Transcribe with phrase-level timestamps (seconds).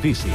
[0.00, 0.32] Notícies.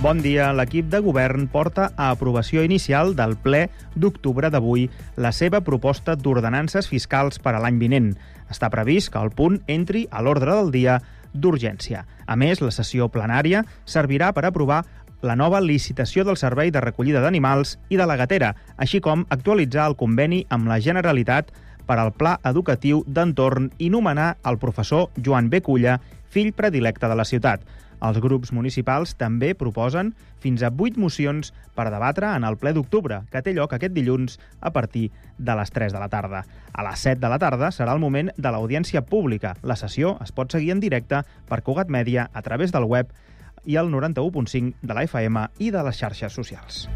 [0.00, 0.46] Bon dia.
[0.56, 4.86] L'equip de govern porta a aprovació inicial del ple d'octubre d'avui
[5.20, 8.14] la seva proposta d'ordenances fiscals per a l'any vinent.
[8.48, 10.96] Està previst que el punt entri a l'ordre del dia
[11.34, 12.06] d'urgència.
[12.24, 14.80] A més, la sessió plenària servirà per aprovar
[15.22, 19.90] la nova licitació del servei de recollida d'animals i de la gatera, així com actualitzar
[19.90, 21.52] el conveni amb la Generalitat
[21.86, 25.62] per al Pla Educatiu d'Entorn i nomenar el professor Joan B.
[25.62, 25.98] Culla,
[26.32, 27.64] fill predilecte de la ciutat.
[28.02, 30.10] Els grups municipals també proposen
[30.42, 34.40] fins a 8 mocions per debatre en el ple d'octubre, que té lloc aquest dilluns
[34.60, 36.42] a partir de les 3 de la tarda.
[36.72, 39.54] A les 7 de la tarda serà el moment de l'audiència pública.
[39.62, 43.14] La sessió es pot seguir en directe per Cugat Mèdia a través del web
[43.64, 46.88] i el 91.5 de la FM i de les xarxes socials.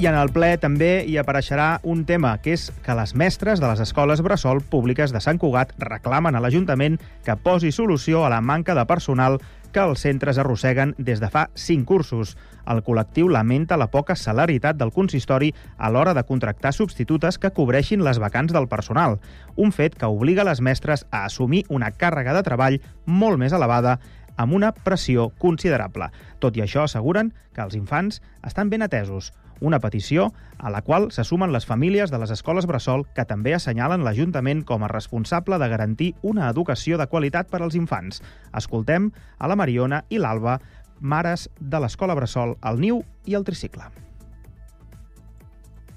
[0.00, 3.68] I en el ple també hi apareixerà un tema, que és que les mestres de
[3.68, 6.94] les escoles bressol públiques de Sant Cugat reclamen a l'Ajuntament
[7.26, 9.36] que posi solució a la manca de personal
[9.74, 12.32] que els centres arrosseguen des de fa cinc cursos.
[12.64, 18.00] El col·lectiu lamenta la poca celeritat del consistori a l'hora de contractar substitutes que cobreixin
[18.00, 19.18] les vacants del personal,
[19.56, 23.98] un fet que obliga les mestres a assumir una càrrega de treball molt més elevada
[24.40, 26.08] amb una pressió considerable.
[26.40, 31.10] Tot i això, asseguren que els infants estan ben atesos una petició a la qual
[31.12, 35.58] se sumen les famílies de les escoles Bressol que també assenyalen l'Ajuntament com a responsable
[35.60, 38.22] de garantir una educació de qualitat per als infants.
[38.56, 40.58] Escoltem a la Mariona i l'Alba,
[41.00, 43.88] mares de l'escola Bressol, el Niu i el Tricicle.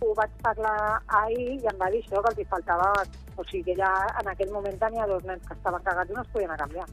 [0.03, 2.93] Ho vaig parlar ahir i em va dir això, que els hi faltava...
[3.33, 3.89] O sigui, que ja
[4.21, 6.85] en aquell moment tenia dos nens que estaven cagats i no es podien canviar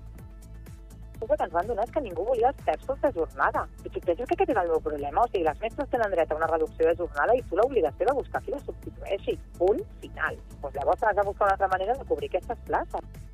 [1.22, 3.66] el que ens van donar és que ningú volia els terços de jornada.
[3.84, 5.24] I tu penses que aquest és el meu problema?
[5.24, 8.16] O sigui, les mestres tenen dret a una reducció de jornada i tu l'obligació de
[8.20, 9.38] buscar qui la substitueixi.
[9.58, 10.38] Punt final.
[10.62, 13.29] Doncs llavors has de buscar una altra manera de cobrir aquestes places.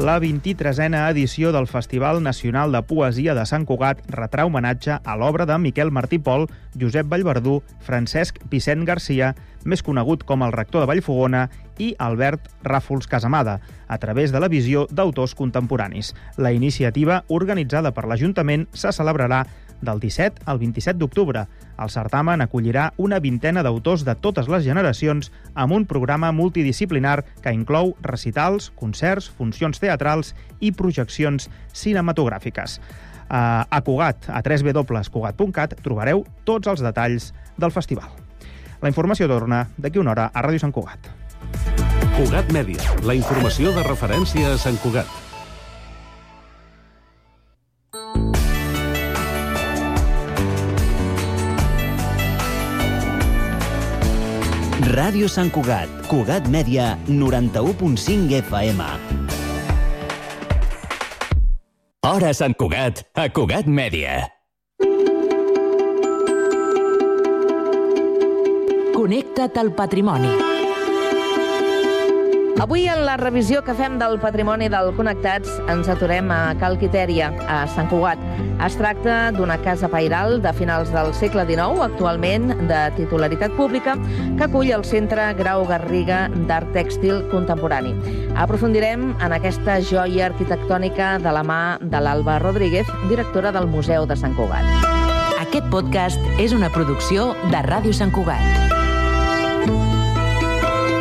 [0.00, 5.44] La 23a edició del Festival Nacional de Poesia de Sant Cugat retrà homenatge a l'obra
[5.44, 6.46] de Miquel Martí Pol,
[6.80, 9.34] Josep Vallverdú, Francesc Vicent Garcia,
[9.68, 14.48] més conegut com el rector de Vallfogona, i Albert Ràfols Casamada, a través de la
[14.48, 16.14] visió d'autors contemporanis.
[16.38, 19.44] La iniciativa, organitzada per l'Ajuntament, se celebrarà
[19.82, 21.46] del 17 al 27 d'octubre.
[21.80, 27.54] El certamen acollirà una vintena d'autors de totes les generacions amb un programa multidisciplinar que
[27.56, 32.80] inclou recitals, concerts, funcions teatrals i projeccions cinematogràfiques.
[33.30, 38.10] A Cugat, a www.cugat.cat, trobareu tots els detalls del festival.
[38.82, 41.12] La informació torna d'aquí una hora a Ràdio Sant Cugat.
[42.16, 45.29] Cugat Mèdia, la informació de referència a Sant Cugat.
[54.90, 58.80] Ràdio Sant Cugat, Cugat Mèdia, 91.5 FM.
[62.10, 64.18] Hora Sant Cugat, a Cugat Mèdia.
[68.98, 70.49] Connecta't al patrimoni.
[72.60, 77.30] Avui, en la revisió que fem del patrimoni del Connectats, ens aturem a Cal Quitèria,
[77.48, 78.20] a Sant Cugat.
[78.60, 83.94] Es tracta d'una casa pairal de finals del segle XIX, actualment de titularitat pública,
[84.36, 87.94] que acull el Centre Grau Garriga d'Art Tèxtil Contemporani.
[88.36, 94.20] Aprofundirem en aquesta joia arquitectònica de la mà de l'Alba Rodríguez, directora del Museu de
[94.20, 94.68] Sant Cugat.
[95.40, 98.44] Aquest podcast és una producció de Ràdio Sant Cugat.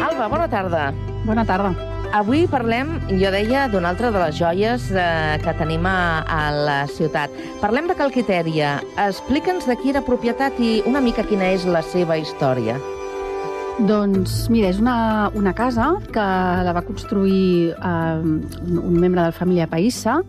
[0.07, 0.87] Alba, bona tarda.
[1.29, 1.69] Bona tarda.
[2.17, 6.77] Avui parlem, jo deia, d'una altra de les joies eh, que tenim a, a la
[6.89, 7.29] ciutat.
[7.61, 8.71] Parlem de Calquitèria.
[9.03, 12.79] Explica'ns de qui era propietat i una mica quina és la seva història.
[13.77, 16.23] Doncs, mira, és una, una casa que
[16.65, 17.91] la va construir eh,
[18.25, 20.23] un, un membre de la família Païssa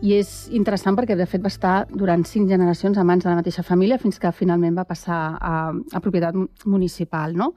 [0.00, 3.42] i és interessant perquè, de fet, va estar durant cinc generacions a mans de la
[3.42, 7.52] mateixa família fins que finalment va passar a, a propietat municipal, no?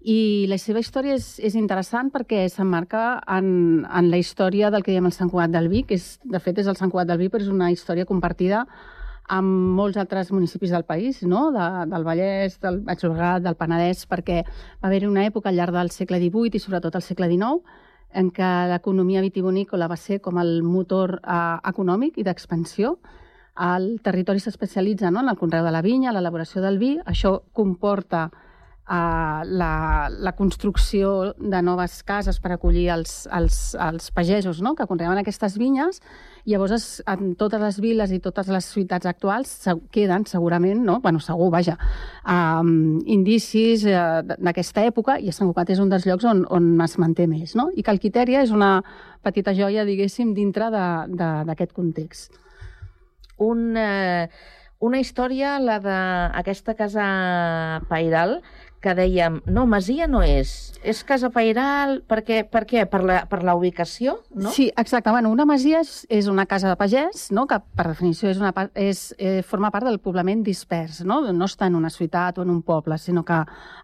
[0.00, 4.92] I la seva història és, és interessant perquè s'emmarca en, en la història del que
[4.92, 7.18] diem el Sant Cugat del Vi, que és, de fet és el Sant Cugat del
[7.22, 8.66] Vi, però és una història compartida
[9.28, 11.50] amb molts altres municipis del país, no?
[11.50, 15.74] de, del Vallès, del Baix Llobregat, del Penedès, perquè va haver-hi una època al llarg
[15.74, 17.82] del segle XVIII i sobretot al segle XIX
[18.16, 21.38] en què l'economia vitivinícola va ser com el motor eh,
[21.68, 22.96] econòmic i d'expansió.
[23.66, 25.24] El territori s'especialitza no?
[25.24, 26.94] en el conreu de la vinya, l'elaboració del vi.
[27.04, 28.28] Això comporta
[28.88, 34.74] uh, la, la construcció de noves cases per acollir els, els, els pagesos no?
[34.78, 36.00] que conreaven aquestes vinyes.
[36.46, 41.00] Llavors, es, en totes les viles i totes les ciutats actuals se, queden segurament, no?
[41.02, 41.74] bueno, segur, vaja,
[42.22, 46.98] um, indicis uh, d'aquesta època i Sant Cugat és un dels llocs on, on es
[47.02, 47.56] manté més.
[47.58, 47.70] No?
[47.74, 48.78] I Calquitèria és una
[49.26, 52.38] petita joia, diguéssim, dintre d'aquest context.
[53.42, 53.72] Un...
[53.76, 54.28] Eh
[54.78, 57.06] una història, la d'aquesta casa
[57.88, 58.42] pairal,
[58.86, 60.50] que dèiem, no, Masia no és,
[60.86, 62.44] és casa pairal, per què?
[62.46, 62.84] Per, què?
[62.90, 64.52] per, la, per la ubicació, no?
[64.54, 65.10] Sí, exacte.
[65.10, 67.48] Bueno, una masia és, és una casa de pagès, no?
[67.50, 71.18] que per definició és una, és, eh, forma part del poblament dispers, no?
[71.32, 73.40] no està en una ciutat o en un poble, sinó que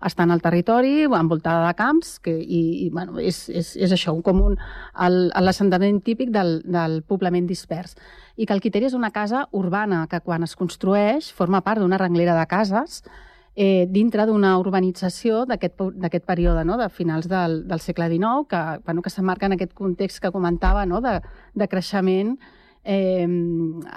[0.06, 4.14] està en el territori, envoltada de camps, que, i, i bueno, és, és, és això,
[4.14, 4.56] un,
[5.42, 7.96] l'assentament típic del, del poblament dispers
[8.36, 11.98] i que el Quiteri és una casa urbana que quan es construeix forma part d'una
[12.00, 13.02] renglera de cases
[13.54, 16.78] eh, dintre d'una urbanització d'aquest període, no?
[16.80, 20.86] de finals del, del segle XIX, que, bueno, que s'emmarca en aquest context que comentava
[20.86, 21.00] no?
[21.04, 21.18] de,
[21.54, 22.36] de creixement
[22.84, 23.26] eh,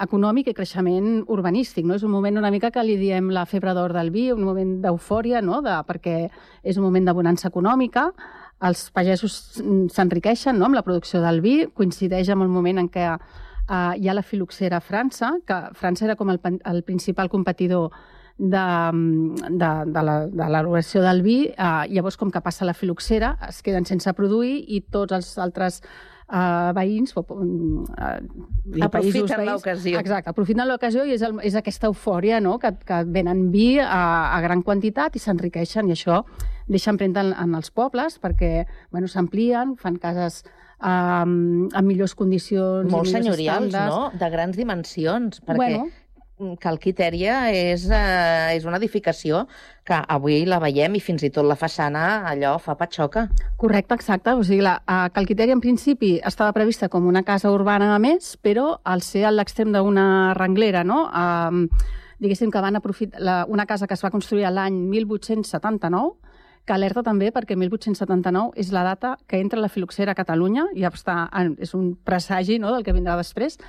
[0.03, 1.85] econòmic i creixement urbanístic.
[1.87, 1.95] No?
[1.95, 4.75] És un moment una mica que li diem la febre d'or del vi, un moment
[4.83, 5.61] d'eufòria, no?
[5.65, 6.17] de, perquè
[6.63, 8.09] és un moment de bonança econòmica,
[8.65, 9.61] els pagesos
[9.91, 10.67] s'enriqueixen no?
[10.67, 13.09] amb la producció del vi, coincideix amb el moment en què
[13.65, 16.37] Uh, hi ha la filoxera a França, que França era com el,
[16.69, 17.95] el principal competidor
[18.37, 18.65] de,
[19.49, 21.37] de, de l'elaboració del vi.
[21.55, 25.81] Uh, llavors, com que passa la filoxera, es queden sense produir i tots els altres
[26.27, 27.15] uh, veïns...
[27.15, 28.17] Uh,
[28.85, 29.99] aprofiten l'ocasió.
[30.01, 32.57] Exacte, aprofiten l'ocasió i és, el, és aquesta eufòria no?
[32.59, 36.23] que, que venen vi a, a gran quantitat i s'enriqueixen i això
[36.67, 40.41] deixa empremta en, en els pobles perquè bueno, s'amplien, fan cases
[40.79, 43.93] um, amb millors condicions Molt senyorials, estàndards.
[43.93, 44.09] no?
[44.19, 45.85] De grans dimensions, perquè Bueno.
[46.59, 49.45] Calquitèria és, eh, és una edificació
[49.87, 53.29] que avui la veiem i fins i tot la façana allò fa patxoca.
[53.57, 54.33] Correcte, exacte.
[54.33, 58.35] O sigui, la a Calquitèria en principi estava prevista com una casa urbana a més,
[58.35, 61.05] però al ser a l'extrem d'una renglera, no?
[61.07, 61.69] Um,
[62.19, 66.25] diguéssim que van aprofitar la, una casa que es va construir l'any 1879
[66.65, 70.89] que alerta també perquè 1879 és la data que entra la filoxera a Catalunya, ja
[70.89, 71.29] està,
[71.61, 73.59] és un presagi no, del que vindrà després,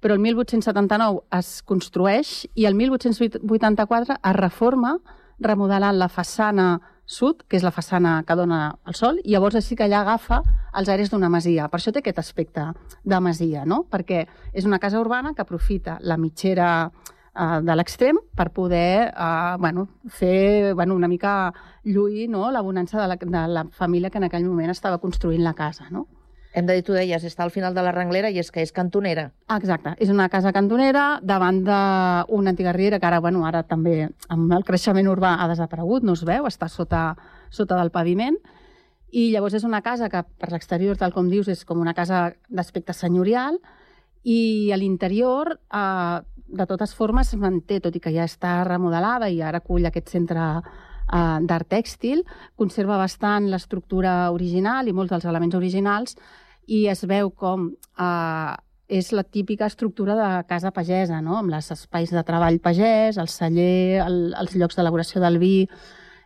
[0.00, 4.98] però el 1879 es construeix i el 1884 es reforma
[5.38, 6.76] remodelant la façana
[7.06, 10.42] sud, que és la façana que dona el sol, i llavors així que allà agafa
[10.76, 11.68] els aires d'una masia.
[11.70, 12.66] Per això té aquest aspecte
[13.04, 13.84] de masia, no?
[13.90, 19.56] perquè és una casa urbana que aprofita la mitgera uh, de l'extrem per poder uh,
[19.62, 21.54] bueno, fer bueno, una mica
[21.84, 22.50] lluir no?
[22.50, 25.86] la bonança de la, de la família que en aquell moment estava construint la casa.
[25.90, 26.08] No?
[26.56, 28.70] Hem de dir, tu deies, està al final de la renglera i és que és
[28.72, 29.26] cantonera.
[29.52, 34.54] Exacte, és una casa cantonera davant d'una antiga riera que ara, bueno, ara també amb
[34.56, 37.10] el creixement urbà ha desaparegut, no es veu, està sota,
[37.52, 38.38] sota del paviment,
[39.12, 42.30] i llavors és una casa que per l'exterior, tal com dius, és com una casa
[42.48, 43.60] d'aspecte senyorial,
[44.24, 46.18] i a l'interior, eh,
[46.56, 50.08] de totes formes, es manté, tot i que ja està remodelada i ara acull aquest
[50.08, 52.24] centre eh, d'art tèxtil,
[52.56, 56.16] conserva bastant l'estructura original i molts dels elements originals
[56.66, 58.54] i es veu com eh,
[58.88, 61.38] és la típica estructura de casa pagesa, no?
[61.40, 65.66] amb els espais de treball pagès, el celler, el, els llocs d'elaboració del vi,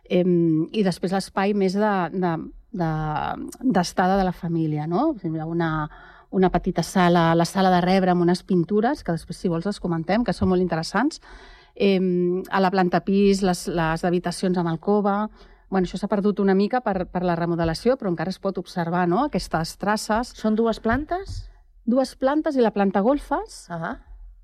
[0.05, 2.35] eh, i després l'espai més d'estada de,
[2.71, 4.87] de, de, de la família.
[4.87, 5.15] No?
[5.45, 5.71] Una,
[6.29, 9.81] una petita sala, la sala de rebre amb unes pintures, que després, si vols, les
[9.81, 11.21] comentem, que són molt interessants.
[11.73, 11.97] Eh,
[12.51, 15.23] a la planta pis, les, les habitacions amb alcova...
[15.71, 19.05] Bueno, això s'ha perdut una mica per, per la remodelació, però encara es pot observar
[19.07, 19.23] no?
[19.29, 20.33] aquestes traces.
[20.35, 21.45] Són dues plantes?
[21.87, 23.93] Dues plantes i la planta golfes, uh -huh.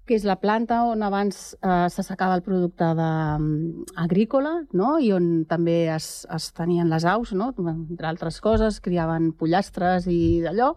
[0.07, 4.99] que és la planta on abans eh, s'assecava el producte de, um, agrícola no?
[4.99, 7.53] i on també es, es tenien les aus, no?
[7.57, 10.75] entre altres coses, criaven pollastres i d'allò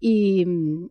[0.00, 0.44] i,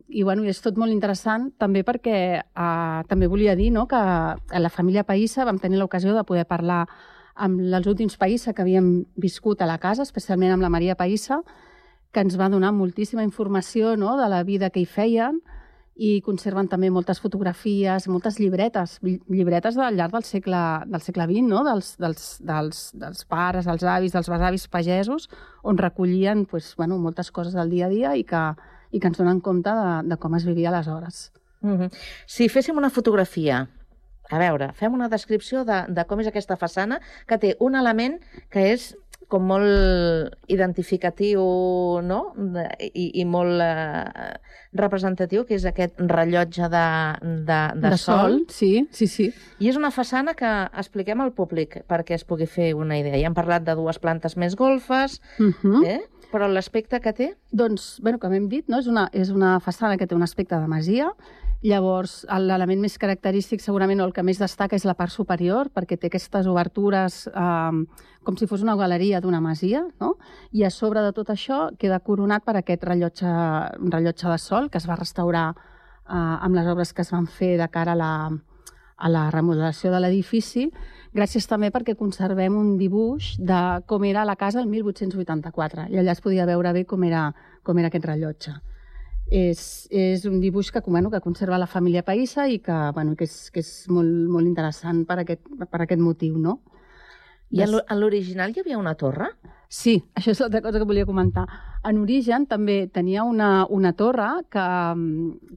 [0.08, 4.60] i, bueno, és tot molt interessant també perquè eh, també volia dir no, que a
[4.60, 6.86] la família Païssa vam tenir l'ocasió de poder parlar
[7.36, 11.42] amb els últims Païssa que havíem viscut a la casa, especialment amb la Maria Païssa,
[12.12, 15.42] que ens va donar moltíssima informació no, de la vida que hi feien
[15.96, 20.62] i conserven també moltes fotografies, moltes llibretes, llibretes al llarg del segle,
[20.92, 21.62] del segle XX, no?
[21.64, 25.30] dels, dels, dels, dels pares, els avis, dels besavis pagesos,
[25.64, 28.42] on recollien pues, bueno, moltes coses del dia a dia i que,
[28.92, 31.30] i que ens donen compte de, de com es vivia aleshores.
[31.62, 31.92] Mm -hmm.
[32.26, 33.68] Si féssim una fotografia,
[34.30, 38.18] a veure, fem una descripció de, de com és aquesta façana, que té un element
[38.50, 38.94] que és
[39.28, 41.42] com molt identificatiu,
[42.06, 44.36] no?, de, i, i molt eh,
[44.78, 46.84] representatiu, que és aquest rellotge de,
[47.24, 48.38] de, de, de sol.
[48.54, 49.30] Sí, sí, sí.
[49.58, 53.18] I és una façana que expliquem al públic perquè es pugui fer una idea.
[53.18, 55.84] Ja hem parlat de dues plantes més golfes, Uh -huh.
[55.86, 56.00] eh?
[56.32, 57.34] però l'aspecte que té...
[57.52, 58.78] Doncs, bueno, com hem dit, no?
[58.78, 61.12] és, una, és una façana que té un aspecte de masia.
[61.64, 65.96] Llavors, l'element més característic, segurament, o el que més destaca és la part superior, perquè
[65.96, 70.16] té aquestes obertures eh, com si fos una galeria d'una masia, no?
[70.52, 73.32] I a sobre de tot això queda coronat per aquest rellotge,
[73.88, 77.56] rellotge de sol que es va restaurar eh, amb les obres que es van fer
[77.56, 78.12] de cara a la,
[78.96, 80.68] a la remodelació de l'edifici,
[81.16, 86.12] gràcies també perquè conservem un dibuix de com era la casa el 1884, i allà
[86.12, 87.30] es podia veure bé com era,
[87.62, 88.58] com era aquest rellotge.
[89.26, 93.26] És, és un dibuix que, bueno, que conserva la família Païssa i que, bueno, que
[93.26, 96.60] és, que és molt, molt interessant per aquest, per aquest motiu, no?
[97.50, 99.30] I en l'original hi havia una torre?
[99.68, 101.46] Sí, això és l'altra cosa que volia comentar.
[101.86, 104.66] En origen també tenia una, una torre que,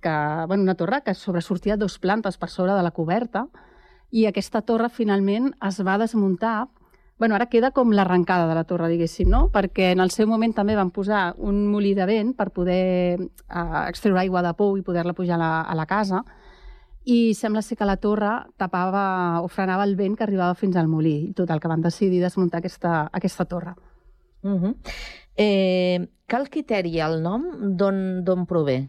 [0.02, 0.16] que,
[0.50, 3.48] bueno, una torre que sobresortia dos plantes per sobre de la coberta
[4.10, 6.68] i aquesta torre finalment es va desmuntar
[7.20, 9.50] Bueno, ara queda com l'arrencada de la torre, diguéssim, no?
[9.52, 13.82] Perquè en el seu moment també van posar un molí de vent per poder eh,
[13.90, 16.24] extreure aigua de pou i poder-la pujar a la, a la casa
[17.04, 20.88] i sembla ser que la torre tapava o frenava el vent que arribava fins al
[20.88, 21.16] molí.
[21.30, 23.76] I total, que van decidir desmuntar aquesta, aquesta torre.
[24.44, 24.76] Uh -huh.
[25.36, 28.88] eh, cal criteri el nom d'on prové?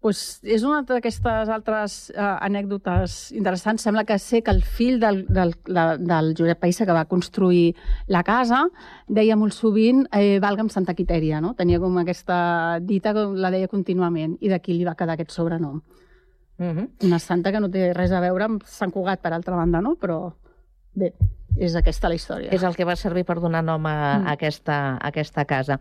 [0.00, 3.84] Pues és una d'aquestes altres uh, anècdotes interessants.
[3.84, 7.74] Sembla que sé que el fill del, del, la, del Josep Païssa, que va construir
[8.08, 8.62] la casa,
[9.06, 11.52] deia molt sovint eh, valga'm Santa Quitèria, no?
[11.58, 15.82] Tenia com aquesta dita que la deia contínuament, i d'aquí li va quedar aquest sobrenom.
[16.60, 16.88] Uh -huh.
[17.04, 19.96] Una santa que no té res a veure amb Sant Cugat, per altra banda, no?
[19.96, 20.32] Però
[20.94, 21.12] bé,
[21.56, 22.50] és aquesta la història.
[22.50, 24.26] És el que va servir per donar nom a, Mm.
[24.26, 25.80] a, aquesta, a aquesta casa.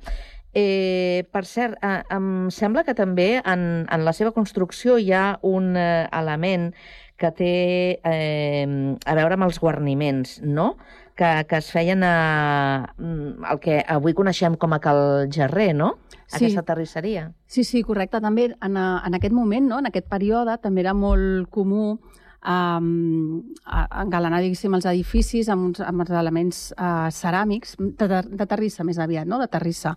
[0.53, 5.37] Eh, per cert, eh, em sembla que també en, en la seva construcció hi ha
[5.45, 6.71] un eh, element
[7.19, 7.53] que té
[8.01, 8.65] eh,
[9.05, 10.71] a veure amb els guarniments, no?
[11.19, 15.97] Que, que es feien a mm, el que avui coneixem com a Cal Gerrer, no?
[16.29, 16.45] Sí.
[16.45, 17.27] Aquesta terrisseria.
[17.45, 18.21] Sí, sí, correcte.
[18.23, 19.79] També en, en aquest moment, no?
[19.81, 21.97] en aquest període, també era molt comú
[22.45, 28.85] um, engalanar, diguéssim, els edificis amb, uns, amb els elements uh, ceràmics, de, de terrissa
[28.87, 29.41] més aviat, no?
[29.41, 29.95] de terrissa.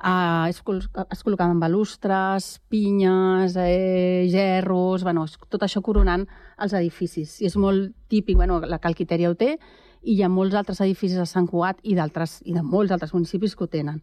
[0.00, 6.24] Es, col es col·locaven balustres, pinyes, eh, gerros, bueno, tot això coronant
[6.58, 7.40] els edificis.
[7.42, 9.58] I és molt típic, bueno, la Calquiteria ho té,
[10.02, 13.54] i hi ha molts altres edificis a Sant Cugat i i de molts altres municipis
[13.54, 14.00] que ho tenen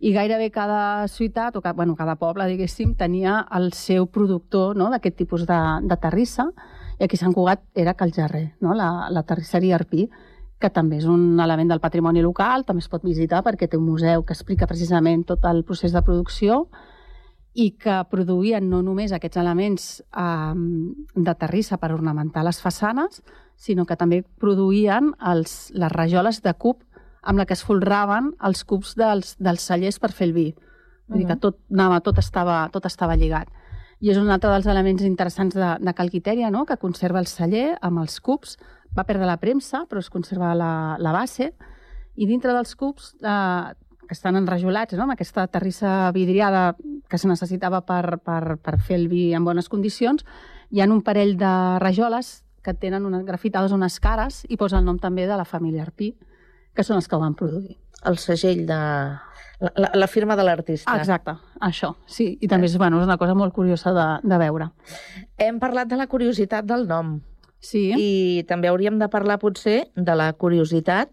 [0.00, 4.88] i gairebé cada ciutat, o ca, bueno, cada poble, diguéssim, tenia el seu productor no?,
[4.90, 6.48] d'aquest tipus de, de terrissa,
[6.98, 8.72] i aquí a Sant Cugat era Cal Gerrer, no?
[8.74, 10.08] la, la terrisseria Arpí,
[10.60, 13.86] que també és un element del patrimoni local, també es pot visitar perquè té un
[13.88, 16.66] museu que explica precisament tot el procés de producció
[17.54, 20.54] i que produïen no només aquests elements eh,
[21.16, 23.22] de terrissa per ornamentar les façanes,
[23.56, 26.84] sinó que també produïen els, les rajoles de cub
[27.22, 30.50] amb la que es folraven els cubs dels, dels cellers per fer el vi.
[31.10, 33.50] Vull dir que tot, anava, tot, estava, tot estava lligat.
[34.00, 36.64] I és un altre dels elements interessants de, de Calquitèria, no?
[36.64, 38.56] que conserva el celler amb els cubs,
[38.96, 41.52] va perdre la premsa, però es conserva la, la base,
[42.16, 43.72] i dintre dels cubs, eh,
[44.10, 45.04] que estan enrajolats, no?
[45.06, 46.74] amb aquesta terrissa vidriada
[47.08, 50.26] que se necessitava per, per, per fer el vi en bones condicions,
[50.70, 54.84] hi ha un parell de rajoles que tenen unes grafitades unes cares i posa el
[54.84, 56.10] nom també de la família Arpí,
[56.74, 57.78] que són els que ho van produir.
[58.06, 58.80] El segell de...
[59.60, 60.94] La, la, la firma de l'artista.
[60.96, 62.30] Exacte, això, sí.
[62.40, 64.70] I també és, bueno, és una cosa molt curiosa de, de veure.
[65.36, 67.18] Hem parlat de la curiositat del nom.
[67.60, 71.12] Sí, I també hauríem de parlar, potser, de la curiositat,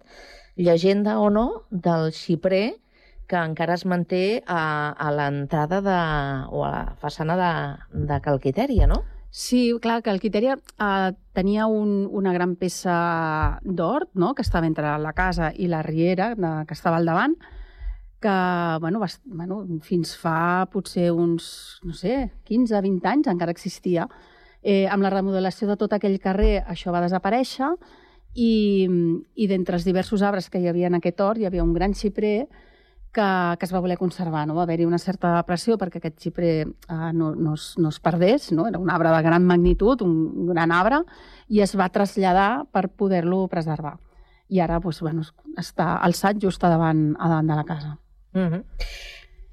[0.55, 2.77] llegenda o no, del xiprer
[3.27, 5.99] que encara es manté a, a l'entrada de,
[6.55, 7.51] o a la façana de,
[8.07, 9.03] de Calquitèria, no?
[9.37, 14.65] sí clar, que el Quitèria eh, tenia un, una gran peça d'hort, no?, que estava
[14.65, 17.35] entre la casa i la riera, de, que estava al davant,
[18.23, 18.37] que,
[18.81, 21.51] bueno, va, bueno, fins fa potser uns,
[21.85, 24.07] no sé, 15, 20 anys encara existia.
[24.63, 27.69] Eh, amb la remodelació de tot aquell carrer això va desaparèixer
[28.35, 28.87] i,
[29.35, 31.93] i d'entre els diversos arbres que hi havia en aquest hort hi havia un gran
[31.93, 32.47] xiprer
[33.17, 34.45] que, que es va voler conservar.
[34.47, 34.55] No?
[34.57, 38.51] Va haver-hi una certa pressió perquè aquest xiprer eh, no, no, es, no es perdés.
[38.53, 38.67] No?
[38.69, 41.01] Era un arbre de gran magnitud, un gran arbre,
[41.49, 43.97] i es va traslladar per poder-lo preservar.
[44.53, 45.25] I ara doncs, bueno,
[45.59, 47.97] està alçat just a davant, a davant de la casa.
[48.33, 48.63] Uh -huh.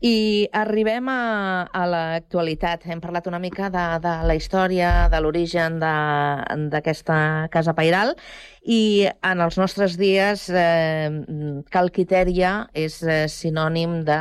[0.05, 2.83] I arribem a, a l'actualitat.
[2.93, 7.17] Hem parlat una mica de, de la història, de l'origen d'aquesta
[7.55, 8.13] casa pairal
[8.69, 11.09] i en els nostres dies eh,
[11.73, 14.21] Calquitèria és eh, sinònim de,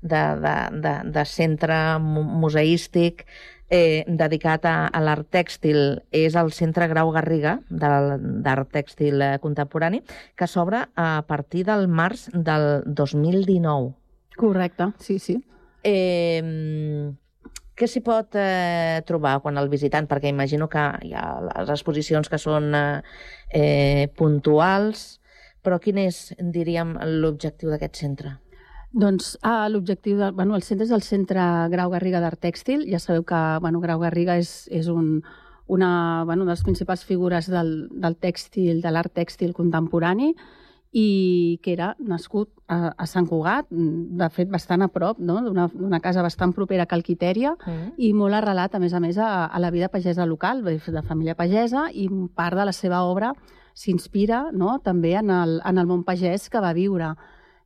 [0.00, 0.56] de, de,
[0.88, 3.26] de, de centre mu- museístic
[3.68, 6.00] eh, dedicat a, a l'art tèxtil.
[6.08, 10.00] És el Centre Grau Garriga d'Art Tèxtil eh, Contemporani,
[10.32, 13.92] que s'obre a partir del març del 2019.
[14.38, 15.34] Correcte, sí, sí.
[15.82, 16.42] Eh,
[17.78, 20.08] què s'hi pot eh, trobar quan el visitant?
[20.10, 23.00] Perquè imagino que hi ha les exposicions que són eh,
[23.54, 25.20] eh, puntuals,
[25.62, 28.36] però quin és, diríem, l'objectiu d'aquest centre?
[28.98, 32.86] Doncs ah, l'objectiu, de, bueno, el centre és el Centre Grau Garriga d'Art Tèxtil.
[32.88, 35.18] Ja sabeu que bueno, Grau Garriga és, és un,
[35.68, 35.90] una,
[36.24, 40.32] bueno, una de les principals figures del, del tèxtil, de l'art tèxtil contemporani
[40.92, 45.40] i que era nascut a, a Sant Cugat, de fet bastant a prop, no?
[45.44, 47.92] d'una casa bastant propera a Calquitèria, Mm.
[47.98, 51.34] i molt arrelat, a més a més, a, a la vida pagesa local, de família
[51.34, 53.34] pagesa, i part de la seva obra
[53.74, 54.78] s'inspira no?
[54.82, 57.14] també en el, en el món pagès que va viure.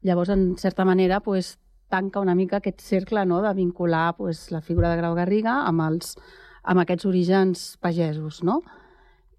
[0.03, 3.41] Llavors, en certa manera, pues, tanca una mica aquest cercle no?
[3.43, 6.17] de vincular pues, la figura de Grau Garriga amb, els,
[6.65, 8.43] amb aquests orígens pagesos.
[8.43, 8.63] No?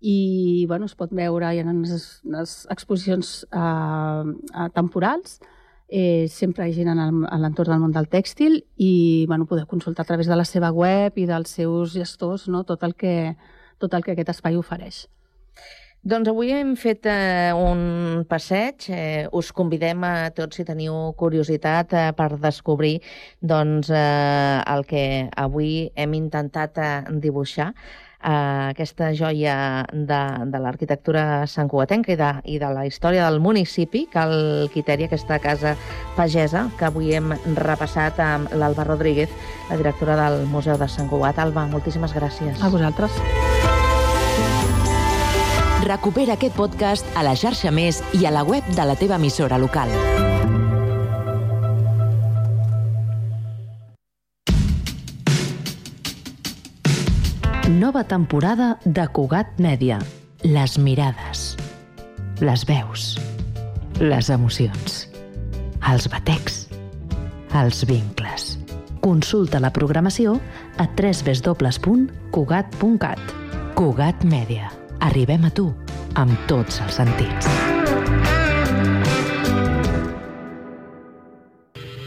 [0.03, 5.39] I bueno, es pot veure, hi ha unes, unes exposicions eh, eh, temporals,
[5.88, 8.91] eh, sempre hi ha gent en l'entorn del món del tèxtil i
[9.31, 12.65] bueno, podeu consultar a través de la seva web i dels seus gestors no?
[12.67, 13.38] tot, el que,
[13.79, 15.05] tot el que aquest espai ofereix.
[16.03, 18.89] Doncs avui hem fet eh, un passeig.
[18.91, 22.98] Eh, us convidem a tots, si teniu curiositat, eh, per descobrir
[23.39, 25.05] doncs, eh, el que
[25.39, 26.89] avui hem intentat eh,
[27.24, 27.69] dibuixar
[28.24, 34.06] eh, aquesta joia de, de l'arquitectura santcugatenca i de, i de la història del municipi,
[34.12, 35.75] Cal Quitèria, aquesta casa
[36.18, 39.30] pagesa, que avui hem repassat amb l'Alba Rodríguez,
[39.70, 41.39] la directora del Museu de Sant Cugat.
[41.44, 42.60] Alba, moltíssimes gràcies.
[42.63, 43.22] A vosaltres.
[45.84, 49.60] Recupera aquest podcast a la xarxa Més i a la web de la teva emissora
[49.60, 49.92] local.
[57.70, 59.96] Nova temporada de Cugat Mèdia.
[60.43, 61.55] Les mirades,
[62.43, 63.15] les veus,
[64.03, 65.08] les emocions,
[65.88, 66.67] els batecs,
[67.55, 68.60] els vincles.
[69.00, 70.41] Consulta la programació
[70.75, 71.63] a www.cugat.cat.
[73.79, 74.67] Cugat Mèdia.
[75.00, 75.72] Arribem a tu
[76.20, 77.48] amb tots els sentits.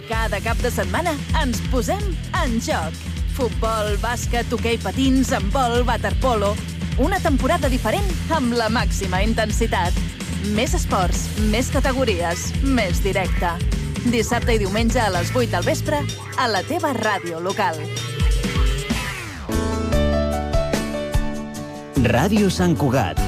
[0.04, 2.04] Cada cap de setmana ens posem
[2.44, 3.15] en joc.
[3.36, 6.56] Futbol, bàsquet, hoquei patins, handbol, waterpolo...
[6.96, 9.92] Una temporada diferent amb la màxima intensitat.
[10.56, 13.50] Més esports, més categories, més directe.
[14.08, 15.98] Dissabte i diumenge a les 8 del vespre
[16.40, 17.76] a la teva ràdio local.
[22.06, 23.20] Ràdio Sant Cugat.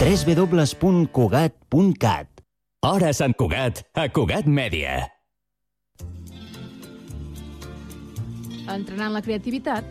[0.00, 2.26] www.cugat.cat
[2.86, 5.17] Hora Sant Cugat, a Cugat Mèdia.
[8.68, 9.86] Entrenant la creativitat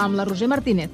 [0.00, 0.90] amb la Roser Martínez.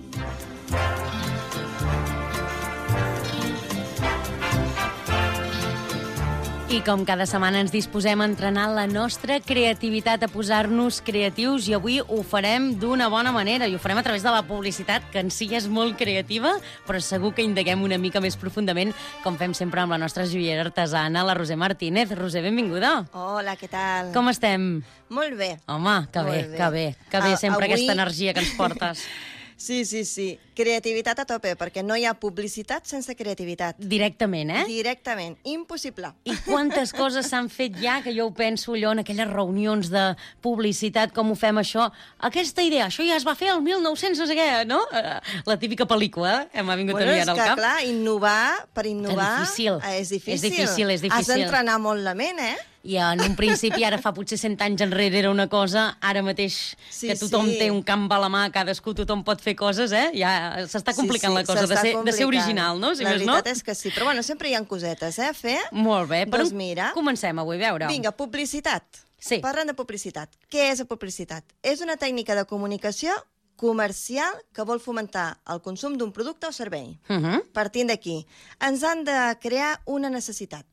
[6.66, 11.76] I com cada setmana ens disposem a entrenar la nostra creativitat, a posar-nos creatius, i
[11.76, 15.22] avui ho farem d'una bona manera, i ho farem a través de la publicitat, que
[15.22, 16.56] en si és molt creativa,
[16.88, 18.90] però segur que indaguem una mica més profundament,
[19.22, 22.10] com fem sempre amb la nostra joiera artesana, la Roser Martínez.
[22.18, 22.96] Roser, benvinguda.
[23.14, 24.10] Hola, què tal?
[24.16, 24.82] Com estem?
[25.14, 25.52] Molt bé.
[25.70, 26.56] Home, que bé, bé.
[26.58, 29.06] que bé, que bé A- sempre avui- aquesta energia que ens portes.
[29.56, 30.38] Sí, sí, sí.
[30.56, 33.78] Creativitat a tope, perquè no hi ha publicitat sense creativitat.
[33.80, 34.64] Directament, eh?
[34.68, 35.38] Directament.
[35.48, 36.10] Impossible.
[36.28, 40.04] I quantes coses s'han fet ja, que jo ho penso allò en aquelles reunions de
[40.44, 41.88] publicitat, com ho fem això.
[42.28, 44.82] Aquesta idea, això ja es va fer el 1900 no sé què, no?
[44.92, 45.16] Eh,
[45.48, 46.62] La típica pel·lícula, eh?
[46.62, 47.58] M'ha vingut bueno, a mi és ara al que, cap.
[47.58, 49.32] clar, innovar, per innovar...
[49.42, 49.80] És difícil.
[49.96, 50.34] És difícil.
[50.36, 51.44] És difícil, és Has difícil.
[51.46, 52.56] d'entrenar molt la ment, eh?
[52.86, 56.76] I en un principi, ara fa potser 100 anys enrere era una cosa, ara mateix
[56.90, 57.56] Sí, que tothom sí.
[57.58, 60.12] té un camp a la mà, cadascú, tothom pot fer coses, eh?
[60.14, 62.28] Ja s'està complicant la cosa, de ser, de ser complicant.
[62.28, 62.94] original, no?
[62.94, 63.32] Si la més no.
[63.34, 65.58] veritat és que sí, però bueno, sempre hi ha cosetes, eh, a fer.
[65.72, 66.92] Molt bé, per Doncs on mira.
[66.94, 67.88] comencem avui, a veure.
[67.88, 68.84] Vinga, publicitat.
[69.18, 69.40] Sí.
[69.42, 70.30] Parlant de publicitat.
[70.48, 71.42] Què és la publicitat?
[71.62, 73.10] És una tècnica de comunicació
[73.56, 76.98] comercial que vol fomentar el consum d'un producte o servei.
[77.08, 77.42] Uh -huh.
[77.52, 78.26] Partint d'aquí,
[78.60, 80.66] ens han de crear una necessitat.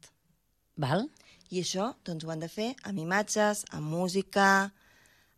[0.76, 1.10] Val?
[1.54, 4.72] I això doncs, ho han de fer amb imatges, amb música,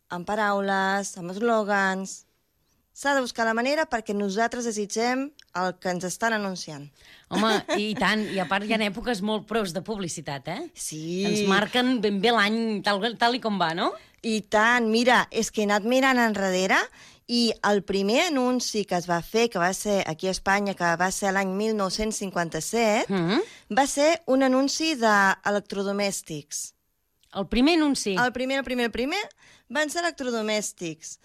[0.08, 2.22] amb paraules, amb eslògans...
[2.96, 5.26] S'ha de buscar la manera perquè nosaltres desitgem
[5.60, 6.86] el que ens estan anunciant.
[7.28, 7.50] Home,
[7.84, 10.62] i tant, i a part hi ha èpoques molt pros de publicitat, eh?
[10.72, 11.02] Sí.
[11.28, 13.90] Ens marquen ben bé l'any tal, tal i com va, no?
[14.24, 16.80] I tant, mira, és que he anat mirant enrere
[17.26, 20.92] i el primer anunci que es va fer, que va ser aquí a Espanya, que
[20.96, 23.42] va ser l'any 1957, Mm -hmm.
[23.76, 26.74] va ser un anunci d'electrodomèstics.
[27.34, 28.14] El primer anunci?
[28.14, 29.22] El primer, el primer, el primer
[29.68, 31.18] van ser electrodomèstics.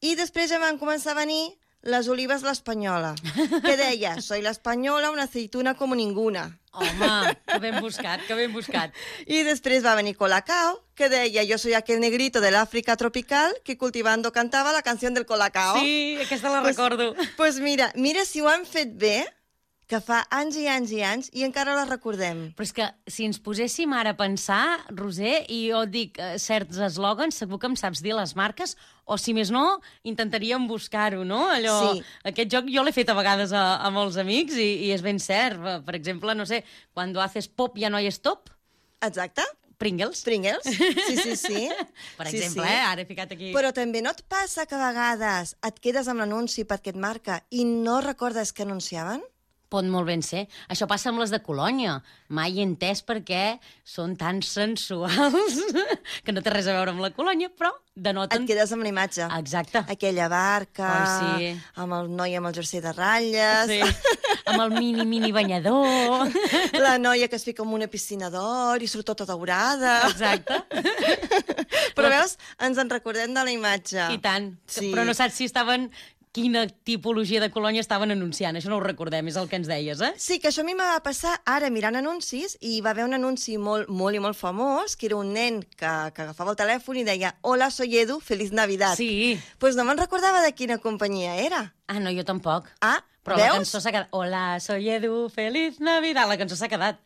[0.00, 3.14] I després ja van començar a venir les olives l'espanyola,
[3.62, 6.58] que deia, soy la española, una aceituna como ninguna.
[6.72, 8.94] Home, que ben buscat, que ben buscat.
[9.26, 13.76] I després va venir Colacao, que deia, yo soy aquel negrito de l'Àfrica tropical que
[13.76, 15.76] cultivando cantava la canció del Colacao.
[15.76, 17.14] Sí, aquesta la pues, recordo.
[17.36, 19.26] pues mira, mira si ho han fet bé,
[19.92, 22.46] que fa anys i anys i anys i encara la recordem.
[22.56, 26.80] Però és que si ens poséssim ara a pensar, Roser, i jo dic eh, certs
[26.88, 28.72] eslògans, segur que em saps dir les marques,
[29.04, 31.44] o si més no, intentaríem buscar-ho, no?
[31.52, 32.04] Allò, Sí.
[32.30, 35.18] Aquest joc jo l'he fet a vegades a, a molts amics i, i és ben
[35.20, 35.60] cert.
[35.84, 36.62] Per exemple, no sé,
[36.94, 38.48] quan haces pop ja no hi stop.
[39.02, 39.44] Exacte.
[39.82, 40.22] Pringles.
[40.22, 40.62] Pringles,
[41.08, 41.68] sí, sí, sí.
[42.16, 42.70] Per sí, exemple, sí.
[42.70, 42.84] eh?
[42.86, 43.50] Ara he ficat aquí...
[43.52, 47.40] Però també no et passa que a vegades et quedes amb l'anunci perquè et marca
[47.50, 49.24] i no recordes que anunciaven?
[49.72, 50.44] Pot molt ben ser.
[50.72, 51.96] Això passa amb les de Colònia.
[52.32, 53.56] Mai he entès per què
[53.88, 55.56] són tan sensuals,
[56.24, 58.44] que no té res a veure amb la Colònia, però denoten...
[58.44, 59.24] Et quedes amb la imatge.
[59.38, 59.82] Exacte.
[59.92, 61.50] Aquella barca, Ai, sí.
[61.80, 63.80] amb el noi amb el jersei de ratlles, Sí,
[64.52, 66.28] amb el mini, mini banyador.
[66.84, 70.02] la noia que es fica en una piscina d'or i surt tota daurada.
[70.10, 70.62] Exacte.
[71.96, 74.08] Però veus, ens en recordem de la imatge.
[74.12, 74.52] I tant.
[74.66, 74.90] Sí.
[74.92, 75.90] Però no saps si estaven
[76.32, 78.56] quina tipologia de colònia estaven anunciant.
[78.56, 80.12] Això no ho recordem, és el que ens deies, eh?
[80.16, 83.14] Sí, que això a mi me va passar ara mirant anuncis i va haver un
[83.18, 87.02] anunci molt, molt i molt famós, que era un nen que, que agafava el telèfon
[87.02, 88.96] i deia Hola, soy Edu, feliz Navidad.
[88.96, 89.38] Sí.
[89.60, 91.66] Pues no me'n recordava de quina companyia era.
[91.86, 92.72] Ah, no, jo tampoc.
[92.80, 93.60] Ah, Però la veus?
[93.60, 94.08] cançó s'ha quedat...
[94.16, 96.26] Hola, soy Edu, feliz Navidad.
[96.32, 96.98] La cançó s'ha quedat.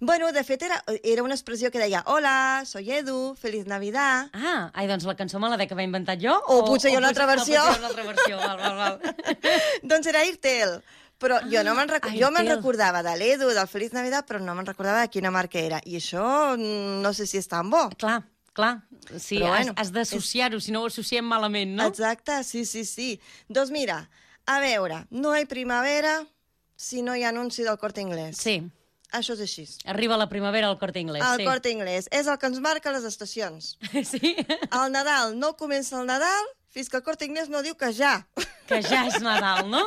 [0.00, 4.30] Bueno, de fet, era, era una expressió que deia Hola, soy Edu, feliz Navidad.
[4.32, 6.36] Ah, ai, doncs la cançó me l'ha d'haver inventat jo?
[6.54, 7.64] O potser hi ha una altra versió.
[7.64, 9.42] O una altra versió, val, val, val.
[9.90, 10.78] doncs era Airtel.
[11.18, 12.52] Però jo no me'n rec jo Airtel.
[12.54, 15.82] recordava de l'Edu, del Feliz Navidad, però no me'n recordava de quina marca era.
[15.82, 17.88] I això mm, no sé si és tan bo.
[17.98, 18.20] Clar,
[18.54, 18.76] clar.
[19.16, 21.90] Sí, Però has, bueno, has d'associar-ho, si no ho associem malament, no?
[21.90, 23.16] Exacte, sí, sí, sí.
[23.50, 24.04] Doncs mira,
[24.46, 26.20] a veure, no hi primavera
[26.78, 28.38] si no hi ha anunci del Corte Inglés.
[28.38, 28.60] Sí.
[29.12, 29.64] Això és així.
[29.88, 31.44] Arriba la primavera al Corte Inglés, El sí.
[31.48, 33.76] Corte Inglés és el que ens marca les estacions.
[34.04, 34.34] Sí.
[34.68, 38.26] El Nadal no comença el Nadal fins que el Corte Inglés no diu que ja.
[38.68, 39.80] Que ja és Nadal, no?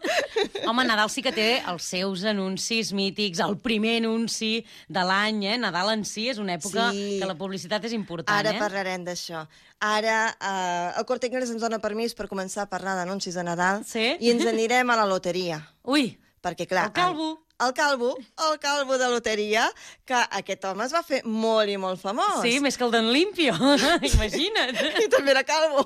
[0.70, 5.56] Home, Nadal sí que té els seus anuncis mítics, el primer anunci de l'any, eh?
[5.58, 7.18] Nadal en si és una època Sí.
[7.20, 8.60] que la publicitat és important, Ara eh?
[8.62, 9.42] parlarem d'això.
[9.82, 13.82] Ara eh, el Corte Inglés ens dona permís per començar a parlar d'anuncis de Nadal
[13.84, 14.12] Sí?
[14.20, 15.58] i ens anirem a la loteria.
[15.82, 16.88] Ui, Perquè, clar...
[16.90, 17.26] el calvo.
[17.62, 18.16] El calvo,
[18.50, 19.68] el calvo de loteria,
[20.04, 22.40] que aquest home es va fer molt i molt famós.
[22.42, 23.54] Sí, més que el d'en Limpio,
[24.12, 24.74] imagina't.
[25.04, 25.84] I també era calvo.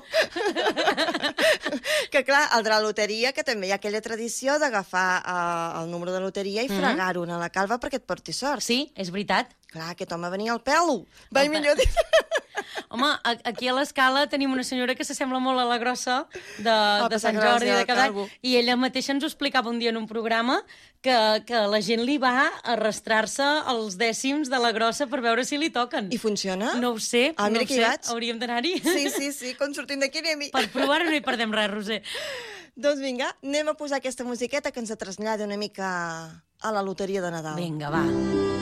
[2.11, 5.91] que clar, el de la loteria, que també hi ha aquella tradició d'agafar uh, el
[5.91, 6.79] número de loteria i Mhm.
[6.81, 8.61] fregar-ho a la calva perquè et porti sort.
[8.61, 9.53] Sí, és veritat.
[9.67, 11.05] Clar, aquest home venia al pèl.
[11.35, 11.89] Va, millor dit.
[12.89, 13.09] Home,
[13.43, 16.73] aquí a l'escala tenim una senyora que s'assembla molt a la grossa de, de
[17.07, 18.07] passa Sant Jordi de cada
[18.41, 20.59] i ella mateixa ens ho explicava un dia en un programa
[21.01, 21.15] que,
[21.47, 25.69] que la gent li va arrastrar-se els dècims de la grossa per veure si li
[25.73, 26.09] toquen.
[26.11, 26.73] I funciona?
[26.81, 27.81] No ho sé, Ah, mira no ho sé.
[27.85, 28.11] vaig.
[28.13, 28.75] Hauríem d'anar-hi.
[28.83, 30.51] Sí, sí, sí, quan sortim d'aquí anem-hi.
[30.55, 32.01] Per provar-ho no hi perdem res, Roser.
[32.77, 35.87] Doncs vinga, anem a posar aquesta musiqueta que ens trasllada una mica
[36.61, 37.57] a la loteria de Nadal.
[37.57, 38.03] Vinga, va.
[38.05, 38.56] Ai,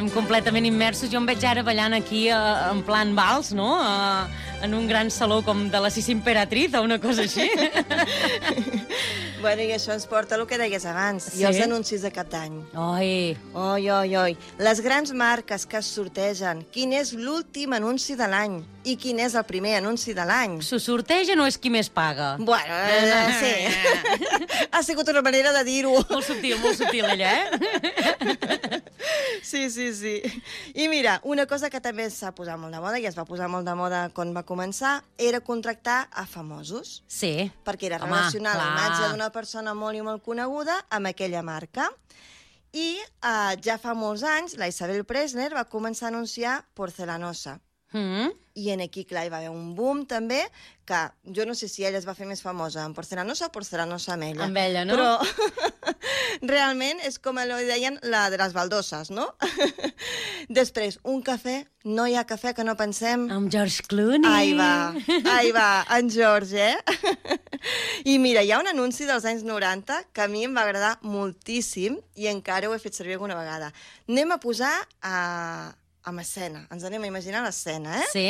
[0.00, 1.10] estem completament immersos.
[1.12, 2.36] Jo em veig ara ballant aquí eh,
[2.70, 3.74] en plan vals, no?
[3.84, 7.48] Eh, en un gran saló com de la Sis Imperatriz o una cosa així.
[9.40, 11.40] Bueno, i això ens porta el que deies abans, Sí?
[11.40, 12.58] i els anuncis de cap d'any.
[12.76, 14.36] Oi, Oi, oi, oi.
[14.58, 16.60] Les grans marques que es sortegen.
[16.72, 18.58] Quin és l'últim anunci de l'any?
[18.84, 20.58] I quin és el primer anunci de l'any?
[20.64, 22.36] s'ho sorteja no és qui més paga.
[22.38, 23.54] Bueno, eh, sí.
[24.72, 25.92] ha sigut una manera de dir-ho.
[26.10, 28.82] Molt subtil, molt subtil, ella, eh?
[29.42, 30.22] Sí, sí, sí.
[30.74, 33.48] I mira, una cosa que també s'ha posat molt de moda, i es va posar
[33.48, 37.02] molt de moda quan va començar, era contractar a famosos.
[37.08, 37.50] Sí.
[37.64, 38.76] Perquè era Home, relacionar la clar.
[38.76, 41.88] imatge d'una persona molt i molt coneguda amb aquella marca.
[42.70, 47.58] I uh, ja fa molts anys la Isabel Presner va començar a anunciar porcelanosa.
[47.92, 48.30] Mm.
[48.54, 50.40] I en aquí, clar, hi va haver un boom també,
[50.86, 50.98] que
[51.34, 54.28] jo no sé si ella es va fer més famosa en porcelanosa o porcelanosa amb
[54.28, 54.46] ella.
[54.46, 54.94] Amb ella, no?
[54.94, 55.80] Però
[56.52, 59.26] realment és com que deien la de les baldoses, no?
[60.60, 63.28] Després, un cafè, no hi ha cafè que no pensem...
[63.30, 64.30] Amb George Clooney.
[64.30, 64.72] Ai va,
[65.34, 67.38] ai va, en George, eh?
[68.04, 70.96] I mira, hi ha un anunci dels anys 90 que a mi em va agradar
[71.02, 73.70] moltíssim i encara ho he fet servir alguna vegada.
[74.08, 75.16] Anem a posar a,
[76.08, 78.10] amb escena, ens anem a imaginar l'escena, eh?
[78.12, 78.28] Sí.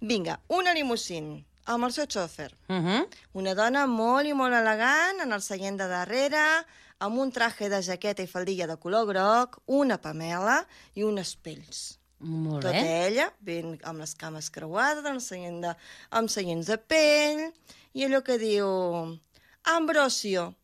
[0.00, 2.52] Vinga, una limusín amb el seu xòfer.
[2.68, 3.06] Uh -huh.
[3.32, 6.64] Una dona molt i molt elegant en el seient de darrere,
[6.98, 11.98] amb un traje de jaqueta i faldilla de color groc, una pamela i uns pells.
[12.18, 13.06] Molt Tota bé.
[13.06, 15.72] ella, ben amb les cames creuades, amb, seient de,
[16.10, 17.46] amb seients de pell,
[17.94, 18.68] i allò que diu...
[19.66, 20.54] Ambrosio,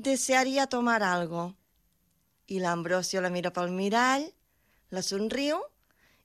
[0.00, 1.50] desearia tomar algo.
[2.48, 4.24] I l'Ambrosio la mira pel mirall,
[4.90, 5.60] la somriu,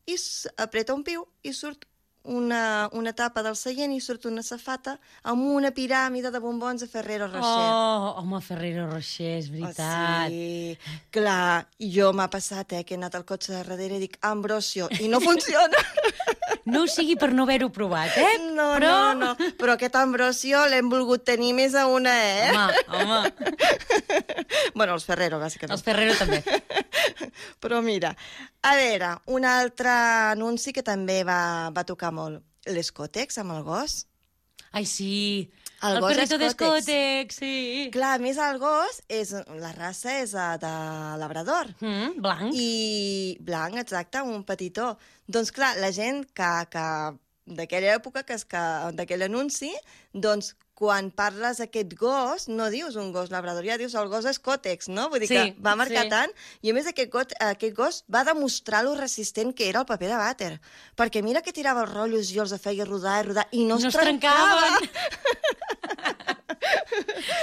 [0.08, 0.16] i
[0.64, 1.84] apreta un piu i surt
[2.26, 6.88] una, una tapa del seient i surt una safata amb una piràmide de bombons de
[6.90, 7.42] Ferrero Rocher.
[7.46, 10.28] Oh, home, Ferrero Rocher, és veritat.
[10.28, 10.78] Oh, sí,
[11.14, 14.90] clar, jo m'ha passat, eh, que he anat al cotxe de darrere i dic Ambrosio,
[15.00, 15.78] i no funciona.
[16.66, 18.40] No sigui per no haver-ho provat, eh?
[18.56, 22.48] No, Però- no, no, però aquest Ambrosio l'hem volgut tenir més a una, eh?
[22.56, 23.34] Home, home.
[24.80, 25.76] bueno, els Ferrero, bàsicament.
[25.78, 26.42] Els Ferrero també.
[27.64, 28.14] Però mira,
[28.62, 29.94] a veure, un altre
[30.32, 32.44] anunci que també va, va tocar molt.
[32.66, 34.04] Les Cotex amb el gos.
[34.76, 35.52] Ai, sí.
[35.84, 37.56] El, El gos perrito d'Escotex, sí.
[37.94, 40.74] Clar, a més el gos, és, la raça és eh, de
[41.22, 41.70] labrador.
[41.84, 42.56] Mm, blanc.
[42.56, 44.96] I blanc, exacte, un petitó.
[45.28, 46.86] Doncs clar, la gent que, que
[47.60, 48.64] d'aquella època, que és que
[48.98, 49.72] d'aquell anunci,
[50.12, 54.90] doncs quan parles aquest gos, no dius un gos labrador, ja dius el gos escòtex,
[54.92, 55.08] no?
[55.10, 56.10] Vull dir Sí, que va marcar sí.
[56.12, 59.88] tant, i a més aquest, got, aquest gos va demostrar lo resistent que era el
[59.88, 60.52] paper de vàter,
[61.00, 63.88] perquè mira que tirava els rotllos i els feia rodar i rodar, i no, No
[63.88, 64.68] es es trencava.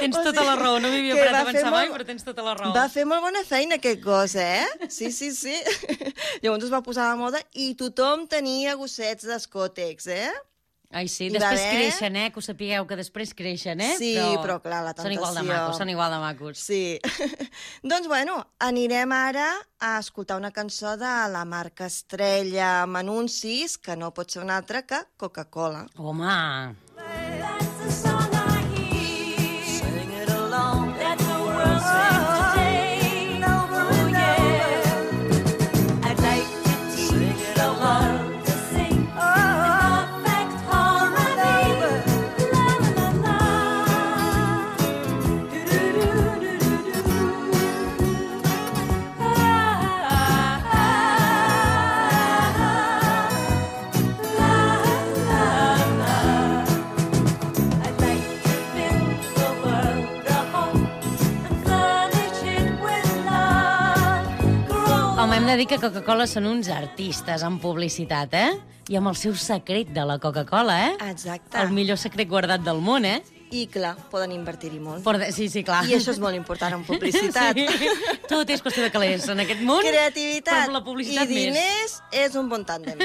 [0.03, 2.07] Tens O tota la sigui, raó, no m'hi havia parat a pensar mai, molt- però
[2.09, 2.73] tens tota la raó.
[2.75, 4.65] Va fer molt bona feina aquest gos, eh?
[4.91, 5.55] Sí, sí, sí.
[6.43, 10.33] Llavors es va posar de moda i tothom tenia gossets d'escòtex, eh?
[10.93, 12.27] Ai, sí, va després haver- creixen, eh?
[12.33, 13.95] Que ho sapigueu, que després creixen, eh?
[13.97, 14.11] Sí,
[14.43, 15.63] però, clar, la Són igual de tentació.
[15.63, 16.59] macos, són igual de macos.
[16.59, 17.01] Sí.
[17.83, 19.49] doncs, bueno, anirem ara
[19.81, 24.57] a escoltar una cançó de la marca Estrella amb anuncis, que no pot ser una
[24.61, 25.87] altra que Coca-Cola.
[25.97, 26.77] Home,
[65.43, 68.51] hem de dir que Coca-Cola són uns artistes en publicitat, eh?
[68.93, 70.93] I amb el seu secret de la Coca-Cola, eh?
[71.11, 71.57] Exacte.
[71.59, 73.17] El millor secret guardat del món, eh?
[73.53, 75.03] I, clar, poden invertir-hi molt.
[75.05, 75.19] Por.
[75.35, 75.83] Sí, sí, clar.
[75.91, 77.59] I això és molt important en publicitat.
[77.59, 77.89] Sí.
[78.31, 79.83] Tot és qüestió de calés en aquest món.
[79.85, 81.51] Creativitat Però la publicitat i més.
[81.51, 83.03] diners és un bon tàndem.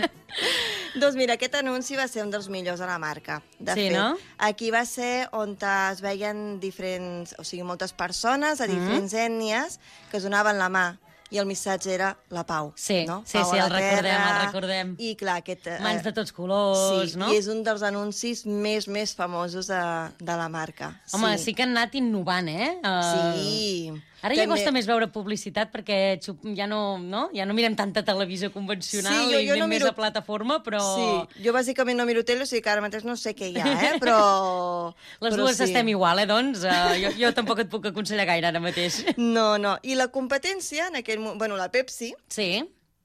[1.02, 3.42] doncs mira, aquest anunci va ser un dels millors de la marca.
[3.60, 4.16] De Sí, fet, no?
[4.38, 8.74] aquí va ser on es veien diferents, o sigui, moltes persones de Mhm.
[8.80, 9.78] diferents ètnies
[10.10, 10.86] que es donaven la mà
[11.30, 12.72] i el missatge era la pau.
[12.76, 13.20] Sí, no?
[13.26, 14.28] sí, pau sí, el recordem, terra.
[14.40, 14.94] el recordem.
[14.98, 15.66] I clar, aquest...
[15.70, 17.30] eh, Mans de tots colors, sí, no?
[17.32, 19.80] i és un dels anuncis més, més famosos de,
[20.18, 20.92] de la marca.
[21.14, 21.54] Home, sí.
[21.54, 22.70] que han anat innovant, eh?
[22.82, 23.00] Uh,
[23.40, 23.92] Sí.
[24.22, 27.30] Ara ja També- costa més veure publicitat perquè xup, ja no, no?
[27.32, 29.96] ja no mirem tanta televisió convencional Sí, jo- i jo anem no més miro- a
[29.96, 30.80] plataforma, però...
[30.82, 33.56] Sí, jo bàsicament no miro tele, o sigui que ara mateix no sé què hi
[33.60, 33.94] ha, eh?
[34.02, 34.92] però...
[35.24, 35.64] Les però dues sí.
[35.70, 36.64] estem igual, eh, doncs?
[36.68, 39.00] Uh, jo, jo tampoc et puc aconsellar gaire ara mateix.
[39.16, 39.78] No, no.
[39.82, 42.50] I la competència, en aquell moment, bueno, la Pepsi, sí.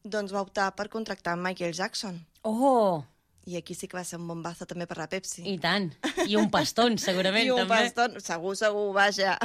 [0.04, 2.20] doncs va optar per contractar Michael Jackson.
[2.44, 3.04] Oh!
[3.46, 5.44] I aquí sí que va ser un bombazo també per la Pepsi.
[5.46, 5.92] I tant.
[6.26, 7.76] I un paston, segurament, I un també.
[7.84, 9.36] paston, segur, segur, vaja.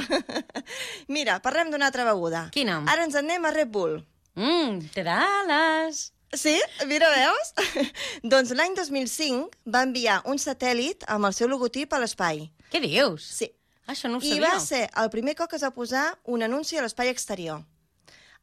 [1.15, 2.47] Mira, parlem d'una altra beguda.
[2.55, 2.79] Quina?
[2.89, 3.99] Ara ens en anem a Red Bull.
[4.35, 6.11] Mm, te da alas.
[6.33, 6.55] Sí?
[6.87, 7.53] Mira, veus?
[8.33, 12.45] doncs l'any 2005 va enviar un satèl·lit amb el seu logotip a l'espai.
[12.71, 13.25] Què dius?
[13.41, 13.51] Sí.
[13.91, 14.47] Això no ho I sabia.
[14.53, 17.61] va ser el primer cop que es va posar un anunci a l'espai exterior.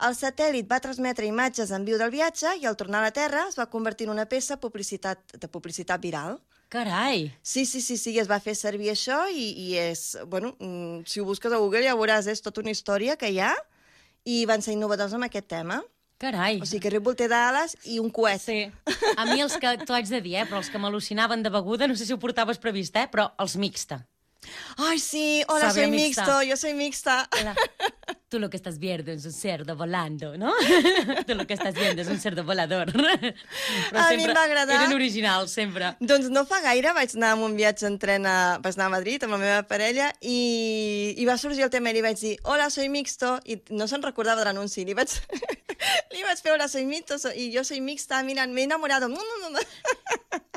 [0.06, 3.48] El satèl·lit va transmetre imatges en viu del viatge i al tornar a la Terra
[3.48, 6.38] es va convertir en una peça publicitat, de publicitat viral.
[6.70, 7.32] Carai!
[7.42, 10.12] Sí, sí, sí, sí, es va fer servir això i, i és...
[10.30, 13.40] Bueno, mm, si ho busques a Google ja veuràs, és tota una història que hi
[13.42, 13.54] ha
[14.28, 15.80] i van ser innovadors amb aquest tema.
[16.22, 16.61] Carai.
[16.62, 18.42] O sigui que revolte d'ales i un coet.
[18.42, 18.61] Sí.
[19.16, 21.90] A mi els que, t'ho haig de dir, eh, però els que m'al·lucinaven de beguda,
[21.90, 24.04] no sé si ho portaves previst, eh, però els mixta.
[24.77, 26.22] Ay, sí, hola, Sabía soy mixta.
[26.22, 27.29] mixto, yo soy mixta.
[28.29, 30.53] Tú lo que estás viendo es un cerdo volando, no?
[31.27, 32.92] Tú lo que estás viendo es un cerdo volador.
[32.92, 34.83] Però A mi em va agradar.
[34.83, 35.94] Eren originals, sempre.
[36.01, 38.94] Doncs no fa gaire vaig anar amb un viatge en tren a, vaig anar a
[38.98, 42.37] Madrid amb la meva parella i, i va sorgir el tema i li vaig dir
[42.44, 45.09] hola, soy mixto i no se'n recordava de l'anunci li vaig,
[46.14, 49.48] li vaig fer hola, soy mixto i jo soy mixta, mira, m'he enamorado no, no,
[49.48, 49.64] no, no.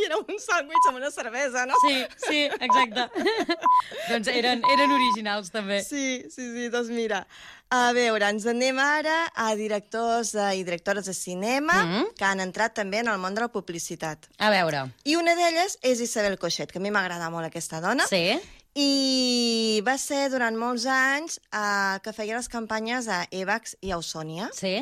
[0.00, 1.78] i era un sàndwich amb una cervesa, no?
[1.86, 3.06] Sí, sí, exacte.
[4.10, 5.80] doncs eren, eren originals, també.
[5.84, 7.24] Sí, sí, sí, doncs mira,
[7.70, 12.08] a veure, ens anem ara a directors eh, i directores de cinema Mm.
[12.18, 14.26] que han entrat també en el món de la publicitat.
[14.38, 14.86] A veure.
[15.04, 18.06] I una d'elles és Isabel Coixet, que a mi m'agrada molt aquesta dona.
[18.10, 18.38] Sí.
[18.74, 23.98] I va ser durant molts anys eh, que feia les campanyes a Evax i a
[23.98, 24.50] Osònia.
[24.54, 24.76] Sí.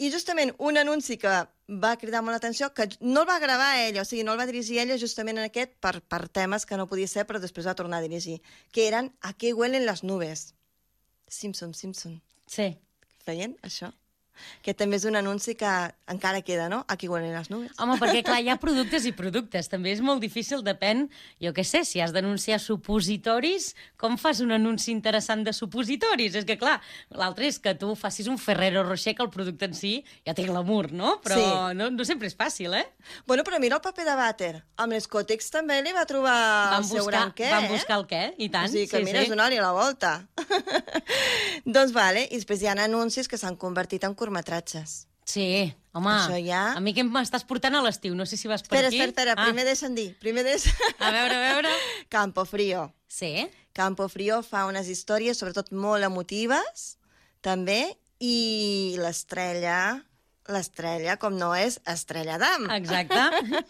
[0.00, 1.32] I justament un anunci que
[1.70, 4.46] va cridar molt l'atenció, que no el va gravar ella, o sigui, no el va
[4.48, 7.76] dirigir ella justament en aquest per, per temes que no podia ser, però després va
[7.78, 8.40] tornar a dirigir,
[8.72, 10.54] que eren A què huelen les nubes?
[11.30, 12.20] Simpson, Simpson.
[12.46, 12.72] Sí.
[13.24, 13.92] Feien això?
[14.62, 15.70] Que també és un anunci que
[16.10, 16.84] encara queda, no?
[16.88, 17.72] A què huelen les nubes?
[17.78, 19.68] Home, perquè clar, hi ha productes i productes.
[19.68, 21.08] També és molt difícil, depèn,
[21.40, 26.34] jo què sé, si has d'anunciar supositoris, com fas un anunci interessant de supositoris?
[26.34, 29.74] És que clar, l'altre és que tu facis un Ferrero Rocher, que el producte en
[29.74, 31.20] si ja té glamour, no?
[31.24, 31.76] Però Sí.
[31.76, 32.86] no, no sempre és fàcil, eh?
[33.26, 34.52] Bueno, però mira el paper de vàter.
[34.76, 37.68] Amb les Cotex també li va trobar Van el seu buscar- gran què, van eh?
[37.72, 39.24] buscar el què, i tant, O sigui que sí, mira, sí.
[39.24, 40.26] és donar-li la volta.
[41.64, 45.06] doncs vale, i després hi ha anuncis que s'han convertit en curtmetratges.
[45.24, 46.72] Sí, home, Això ja...
[46.74, 48.14] a mi què m'estàs portant a l'estiu?
[48.18, 48.98] No sé si vas per Espera, aquí.
[48.98, 50.14] espera, espera, Ah, primer deixa'm dir.
[50.18, 50.72] Primer deixa...
[50.98, 51.70] A veure, a veure...
[52.14, 52.88] Campo Frío.
[53.06, 53.46] Sí.
[53.72, 56.96] Campo Frío fa unes històries, sobretot molt emotives,
[57.42, 60.00] també, i l'estrella
[60.50, 62.64] l'estrella, com no és Estrella d'Am.
[62.74, 63.20] Exacte.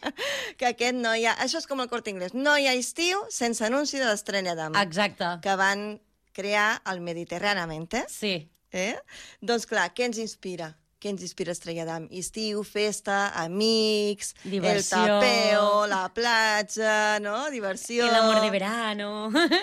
[0.57, 1.35] que aquest no hi ha...
[1.45, 2.33] Això és com el Corte Inglés.
[2.33, 4.79] No hi ha estiu sense anunci de l'Estrella d'Am.
[4.81, 5.29] Exacte.
[5.45, 5.99] Que van
[6.33, 8.07] crear el Mediterràneamente.
[8.09, 8.49] Sí.
[8.73, 8.95] Eh?
[9.41, 10.75] Doncs clar, què ens inspira?
[11.01, 12.11] Què ens inspira Estrella d'Am?
[12.13, 14.99] Estiu, festa, amics, Diversió.
[15.01, 17.49] el tapeo, la platja, no?
[17.51, 18.05] Diversió.
[18.05, 19.09] El amor de verano.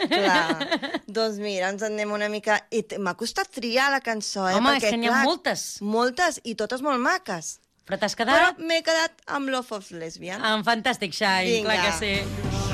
[0.10, 0.80] Clar.
[1.20, 2.58] doncs mira, ens en anem una mica...
[2.74, 4.58] I m'ha costat triar la cançó, eh?
[4.58, 5.67] Home, és Perquè, que n'hi ha clar, moltes.
[5.86, 7.60] Moltes, i totes molt maques.
[7.88, 10.41] Però t'has Però quedat m'he quedat amb Love of Lesbian.
[10.41, 11.70] amb Fantastic Shine, Vinga.
[11.70, 12.66] clar que sí.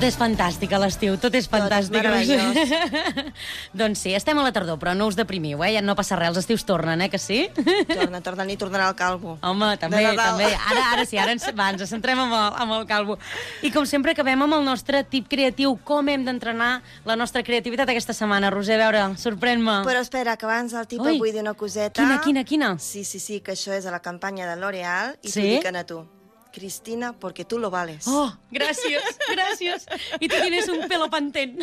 [0.00, 1.92] Tot és fantàstic a l'estiu, tot és fantàstic.
[1.92, 2.70] meravellós.
[3.80, 5.74] doncs sí, estem a la tardor, però no us deprimiu, eh?
[5.74, 7.42] Ja no passa res, els estius tornen, eh, que sí?
[7.90, 9.34] Torna, torna, i tornarà el calvo.
[9.44, 10.46] Home, també, també.
[10.56, 13.18] Ara, ara sí, ara ens, va, ens centrem amb el, amb el calvo.
[13.60, 16.70] I com sempre acabem amb el nostre tip creatiu, com hem d'entrenar
[17.04, 18.48] la nostra creativitat aquesta setmana.
[18.54, 19.82] Roser, a veure, sorprèn-me.
[19.84, 21.18] Però espera, que abans el tip Ui.
[21.20, 22.00] vull dir una coseta.
[22.00, 22.72] Quina, quina, quina?
[22.80, 25.42] Sí, sí, sí, que això és a la campanya de L'Oreal i Sí?
[25.44, 26.00] t'ho diuen a tu.
[26.52, 28.06] Cristina, porque tú lo vales.
[28.08, 29.86] Oh, gràcies, gràcies.
[30.20, 31.62] I tu tienes un pelo pantent.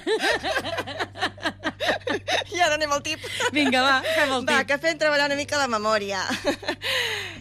[2.53, 3.19] I ara anem al tip.
[3.53, 4.67] Vinga, va, fem el Va, tip.
[4.71, 6.21] que fem treballar una mica la memòria.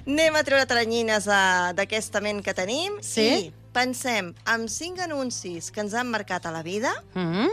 [0.07, 3.27] anem a treure teranyines uh, d'aquesta ment que tenim Sí?
[3.47, 7.51] i pensem en cinc anuncis que ens han marcat a la vida, Mm -hmm.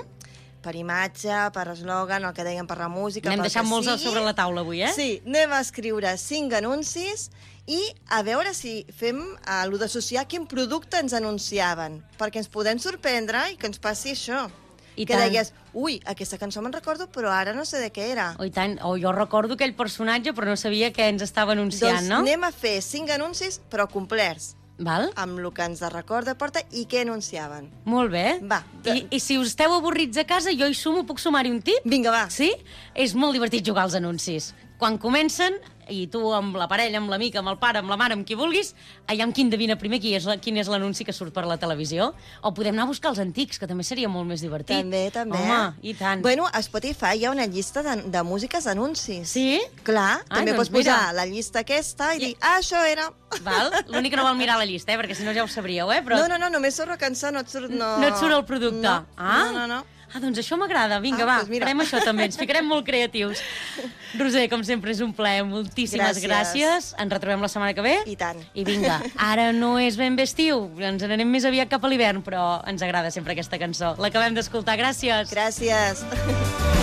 [0.63, 4.03] per imatge, per eslògan, el que deien per la música, N'hem deixat molts sigui.
[4.03, 4.91] sobre la taula avui, eh?
[4.95, 7.31] Sí, anem a escriure cinc anuncis
[7.67, 7.79] i
[8.11, 13.45] a veure si fem uh, lo d'associar quin producte ens anunciaven, perquè ens podem sorprendre
[13.53, 14.49] i que ens passi això.
[14.95, 15.25] I que tant.
[15.25, 18.33] deies, ui, aquesta cançó me'n recordo, però ara no sé de què era.
[18.37, 18.75] Oh, i tant.
[18.85, 22.19] Oh, jo recordo aquell personatge, però no sabia què ens estava anunciant, doncs no?
[22.21, 25.09] anem a fer cinc anuncis, però complerts, Val?
[25.17, 27.71] amb el que ens recorda porta i què anunciaven.
[27.89, 28.27] Molt bé.
[28.45, 28.61] Va.
[28.85, 31.87] I, I si us esteu avorrits a casa, jo hi sumo, puc sumar-hi un tip?
[31.89, 32.27] Vinga, va.
[32.29, 32.51] Sí?
[32.93, 34.51] És molt divertit jugar als anuncis.
[34.77, 35.57] Quan comencen,
[35.91, 38.37] i tu amb la parella, amb l'amic, amb el pare, amb la mare, amb qui
[38.39, 38.73] vulguis,
[39.07, 41.57] allà amb qui endevina primer qui és la, quin és l'anunci que surt per la
[41.61, 42.11] televisió.
[42.41, 44.77] O podem anar a buscar els antics, que també seria molt més divertit.
[44.83, 45.39] També, també.
[45.39, 46.23] Home, i tant.
[46.25, 49.29] Bueno, a Spotify hi ha una llista de, de músiques d'anuncis.
[49.29, 49.61] Sí?
[49.83, 51.17] Clar, Ai, també doncs pots posar mira.
[51.21, 53.09] la llista aquesta i dir, ah, això era...
[53.47, 53.73] Val?
[53.89, 54.99] L'únic que no vol mirar la llista, eh?
[55.01, 56.03] perquè si no ja ho sabríeu, eh?
[56.05, 56.21] Però...
[56.21, 57.73] No, no, no, només surt la cançó, no et surt...
[57.73, 58.83] No, No et surt el producte.
[58.85, 59.49] No, ah?
[59.49, 59.67] no, no.
[59.79, 59.92] no.
[60.13, 60.99] Ah, doncs això m'agrada.
[61.01, 61.65] Vinga, Ah, va, doncs mira.
[61.65, 62.25] farem això també.
[62.29, 63.39] Ens ficarem molt creatius.
[64.19, 65.43] Roser, com sempre, és un plaer.
[65.43, 66.29] Moltíssimes gràcies.
[66.29, 66.91] Gràcies.
[67.01, 67.95] Ens retrobem la setmana que ve.
[68.05, 68.37] I tant.
[68.53, 70.69] I vinga, ara no és ben bé estiu.
[70.77, 73.95] Ens n'anem més aviat cap a l'hivern, però ens agrada sempre aquesta cançó.
[73.97, 74.77] L'acabem d'escoltar.
[74.77, 75.33] Gràcies.
[75.33, 76.05] Gràcies.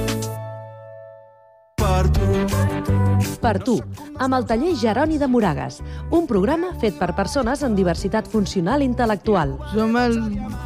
[3.41, 3.75] Per tu,
[4.21, 5.79] amb el taller Jeroni de Moragas,
[6.13, 9.55] un programa fet per persones amb diversitat funcional i intel·lectual.
[9.73, 10.17] Som el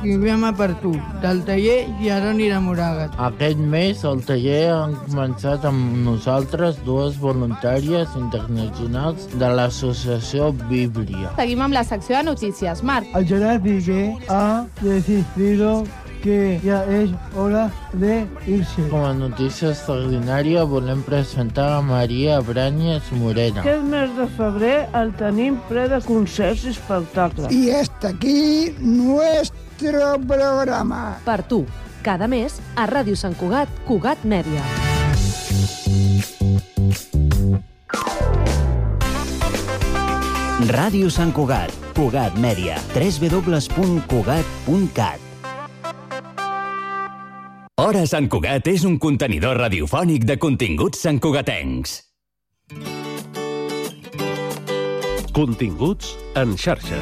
[0.02, 0.92] programa per tu,
[1.24, 3.16] del taller Jeroni de Moragas.
[3.30, 11.34] Aquest mes al taller han començat amb nosaltres dues voluntàries internacionals de l'associació Bíblia.
[11.40, 12.84] Seguim amb la secció de notícies.
[12.84, 13.08] Marc.
[13.16, 15.84] El Gerard Piqué ha decidido
[16.26, 18.90] que ya es hora de irse.
[18.90, 23.62] Com a notícia extraordinària volem presentar a Maria Branyes Morena.
[23.62, 27.54] Aquest mes de febrer el tenim ple de concerts i espectacles.
[27.54, 31.18] Y hasta aquí nuestro programa.
[31.26, 31.66] Per tu,
[32.02, 34.66] cada mes a Ràdio Sant Cugat, Cugat Mèdia.
[40.74, 45.35] Ràdio Sant Cugat, Cugat Mèdia, www.cugat.cat.
[47.76, 51.98] Hora Sant Cugat és un contenidor radiofònic de continguts santcugatencs.
[55.36, 57.02] Continguts en xarxa.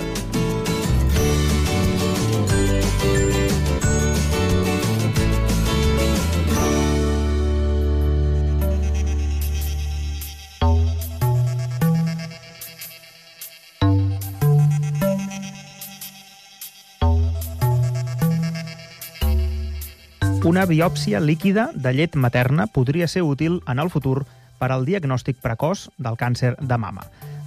[20.44, 24.26] Una biòpsia líquida de llet materna podria ser útil en el futur
[24.60, 27.06] per al diagnòstic precoç del càncer de mama.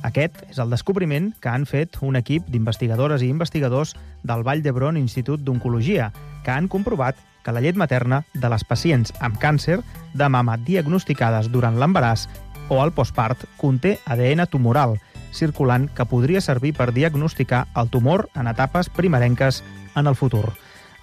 [0.09, 3.93] Aquest és el descobriment que han fet un equip d'investigadores i investigadors
[4.25, 6.09] del Vall d'Hebron Institut d'Oncologia,
[6.43, 9.83] que han comprovat que la llet materna de les pacients amb càncer
[10.15, 12.31] de mama diagnosticades durant l'embaràs
[12.73, 14.97] o el postpart conté ADN tumoral,
[15.37, 19.61] circulant que podria servir per diagnosticar el tumor en etapes primerenques
[19.95, 20.57] en el futur.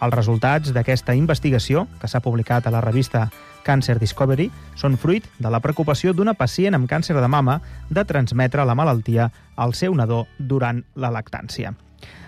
[0.03, 3.29] Els resultats d'aquesta investigació, que s'ha publicat a la revista
[3.63, 8.65] Cancer Discovery, són fruit de la preocupació d'una pacient amb càncer de mama de transmetre
[8.67, 11.71] la malaltia al seu nadó durant la lactància.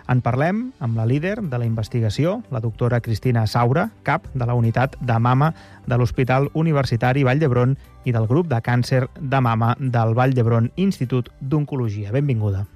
[0.08, 4.54] En parlem amb la líder de la investigació, la doctora Cristina Saura, cap de la
[4.56, 5.52] unitat de mama
[5.90, 10.72] de l'Hospital Universitari Vall d'Hebron i del grup de càncer de mama del Vall d'Hebron
[10.78, 12.14] Institut d'Oncologia.
[12.16, 12.68] Benvinguda.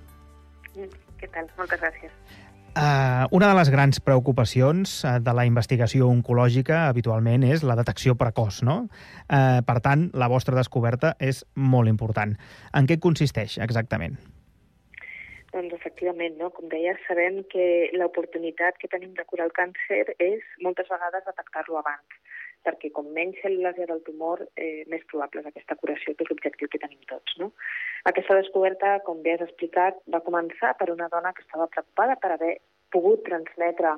[0.74, 1.48] Què tal?
[1.56, 2.19] Moltes gràcies.
[2.80, 8.14] Uh, una de les grans preocupacions uh, de la investigació oncològica habitualment és la detecció
[8.16, 8.76] precoç, no?
[9.28, 12.38] Uh, per tant, la vostra descoberta és molt important.
[12.72, 14.16] En què consisteix exactament?
[15.52, 16.54] Doncs efectivament, no?
[16.56, 21.82] com deies, sabem que l'oportunitat que tenim de curar el càncer és moltes vegades detectar-lo
[21.82, 22.20] abans,
[22.68, 26.26] perquè com menys cèl·lules hi ha del tumor, eh, més probable és aquesta curació, que
[26.26, 27.38] és l'objectiu que tenim tots.
[27.42, 27.52] No?
[28.12, 32.34] Aquesta descoberta, com bé has explicat, va començar per una dona que estava preocupada per
[32.36, 32.56] haver
[32.92, 33.94] pogut transmetre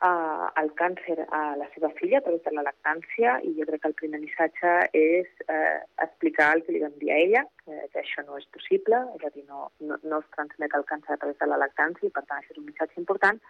[0.00, 3.82] uh, el càncer a la seva filla a través de la lactància i jo crec
[3.82, 7.84] que el primer missatge és eh, explicar el que li vam dir a ella, eh,
[7.92, 11.14] que això no és possible, és a dir, no, no, no es transmet el càncer
[11.14, 13.42] a través de la lactància i per tant això és un missatge important,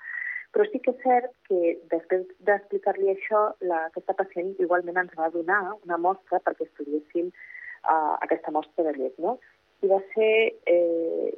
[0.55, 5.31] però sí que és cert que després d'explicar-li això, la, aquesta pacient igualment ens va
[5.35, 9.39] donar una mostra perquè estudiéssim uh, aquesta mostra de llet, no?
[9.81, 10.33] I va ser
[10.69, 11.31] eh,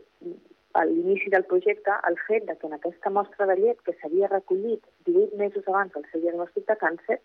[0.74, 4.30] a l'inici del projecte el fet de que en aquesta mostra de llet que s'havia
[4.32, 7.20] recollit 18 mesos abans del seu diagnòstic de càncer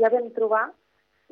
[0.00, 0.64] ja vam trobar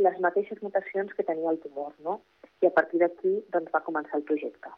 [0.04, 2.20] les mateixes mutacions que tenia el tumor, no?
[2.60, 4.72] I a partir d'aquí doncs, va començar el projecte.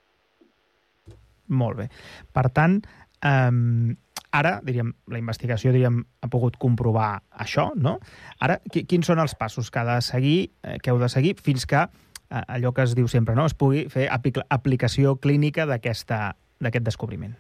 [1.49, 1.89] Molt bé.
[2.35, 2.79] Per tant,
[3.27, 3.93] um,
[4.33, 7.99] ara, diríem, la investigació diríem, ha pogut comprovar això, no?
[8.41, 11.37] Ara, qui, quins són els passos que ha de seguir, eh, que heu de seguir,
[11.45, 15.69] fins que eh, allò que es diu sempre, no?, es pugui fer apli aplicació clínica
[15.69, 16.13] d'aquest
[16.83, 17.37] descobriment?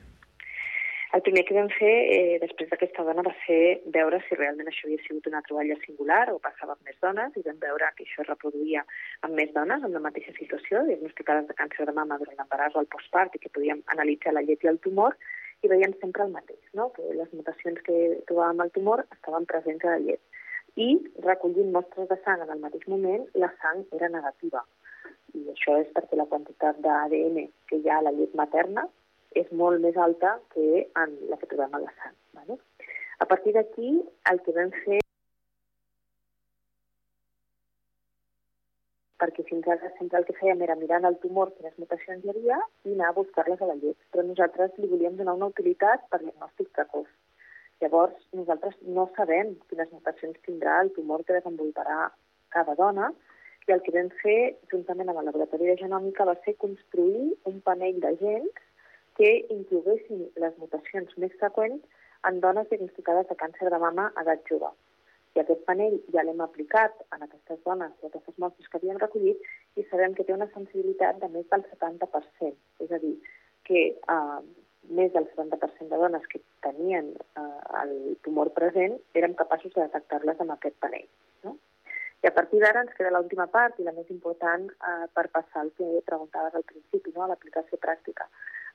[1.12, 4.86] El primer que vam fer eh, després d'aquesta dona va ser veure si realment això
[4.86, 8.22] havia sigut una troballa singular o passava amb més dones i vam veure que això
[8.22, 8.80] es reproduïa
[9.28, 12.80] amb més dones amb la mateixa situació, diagnosticades de càncer de mama durant l'embaràs o
[12.80, 15.18] el postpart i que podíem analitzar la llet i el tumor
[15.62, 16.88] i veiem sempre el mateix, no?
[16.96, 17.98] que les mutacions que
[18.28, 20.22] trobàvem al tumor estaven presents a la llet.
[20.76, 20.88] I
[21.26, 24.64] recollint mostres de sang en el mateix moment, la sang era negativa.
[25.38, 27.38] I això és perquè la quantitat d'ADN
[27.68, 28.88] que hi ha a la llet materna
[29.38, 32.16] és molt més alta que en la que trobem a la sang.
[32.40, 32.58] Vale?
[33.22, 33.94] A partir d'aquí,
[34.32, 35.01] el que vam fer
[39.22, 42.58] perquè fins ara sempre el que fèiem era mirar el tumor quines mutacions hi havia
[42.88, 43.98] i anar a buscar-les a la llet.
[44.10, 47.06] Però nosaltres li volíem donar una utilitat per diagnòstic precoç.
[47.82, 52.10] Llavors, nosaltres no sabem quines mutacions tindrà el tumor que desenvoluparà
[52.56, 53.12] cada dona
[53.68, 57.60] i el que vam fer, juntament amb el laboratori de genòmica, va ser construir un
[57.66, 58.62] panell de gens
[59.18, 64.42] que incloguessin les mutacions més freqüents en dones diagnosticades de càncer de mama a edat
[64.50, 64.70] jove.
[65.36, 69.80] I aquest panell ja l'hem aplicat en aquestes dones i aquestes mostres que havíem recollit
[69.80, 72.52] i sabem que té una sensibilitat de més del 70%.
[72.84, 73.14] És a dir,
[73.68, 74.40] que eh,
[74.90, 77.92] més del 70% de dones que tenien eh, el
[78.26, 81.08] tumor present érem capaços de detectar-les amb aquest panell.
[81.46, 81.56] No?
[82.22, 85.64] I a partir d'ara ens queda l'última part i la més important eh, per passar
[85.66, 87.24] el que preguntaves al principi, no?
[87.24, 88.28] a l'aplicació pràctica.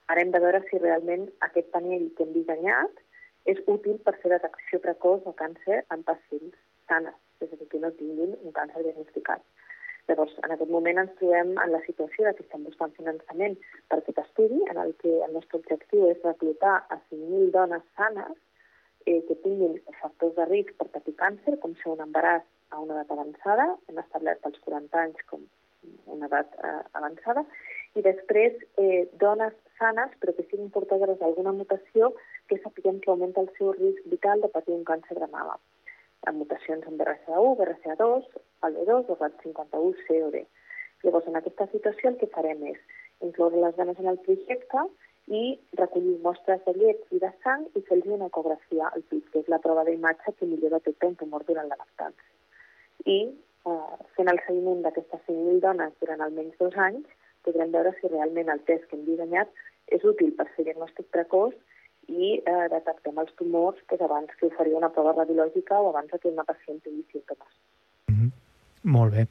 [0.08, 3.04] Ara hem de veure si realment aquest panell que hem dissenyat
[3.52, 6.58] és útil per fer detecció precoç de càncer en pacients
[6.90, 9.44] sanes, és a dir, que no tinguin un càncer diagnosticat.
[10.08, 13.58] Llavors, en aquest moment ens trobem en la situació que estem buscant finançament
[13.92, 18.36] per aquest estudi, en el que el nostre objectiu és reclutar a 5.000 dones sanes
[19.06, 22.96] eh, que tinguin factors de risc per patir càncer, com ser un embaràs a una
[22.96, 25.44] edat avançada, hem establert els 40 anys com
[26.16, 27.44] una edat eh, avançada,
[28.00, 32.14] i després eh, dones sanes però que siguin portadores d'alguna mutació
[32.48, 35.58] que sapiguem que augmenta el seu risc vital de patir un càncer de mama.
[36.30, 38.30] Amb mutacions en BRCA1, BRCA2,
[38.68, 40.46] el B2 o RAT51C o D.
[41.04, 42.80] Llavors, en aquesta situació el que farem és
[43.28, 44.86] incloure les dones en el projecte
[45.28, 45.44] i
[45.80, 49.52] recollir mostres de llet i de sang i fer-los una ecografia al pit, que és
[49.52, 52.28] la prova d'imatge que millor detecta un tumor durant la lactància.
[53.06, 57.08] I eh, fent el seguiment d'aquestes 5.000 dones durant almenys dos anys,
[57.48, 59.52] podrem veure si realment el test que hem dissenyat
[59.98, 61.56] és útil per fer diagnòstic precoç
[62.08, 66.32] i eh, detectem els tumors doncs, abans que oferir una prova radiològica o abans que
[66.32, 67.52] una pacient tingui símptomes.
[68.88, 69.26] Molt bé.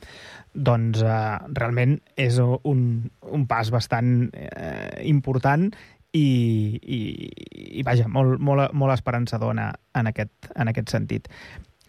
[0.53, 2.81] Doncs eh, realment és un,
[3.33, 5.71] un pas bastant eh, important
[6.17, 6.27] i,
[6.81, 7.01] i,
[7.81, 11.31] i vaja, molt, molt, molt esperançador en, aquest, en aquest sentit.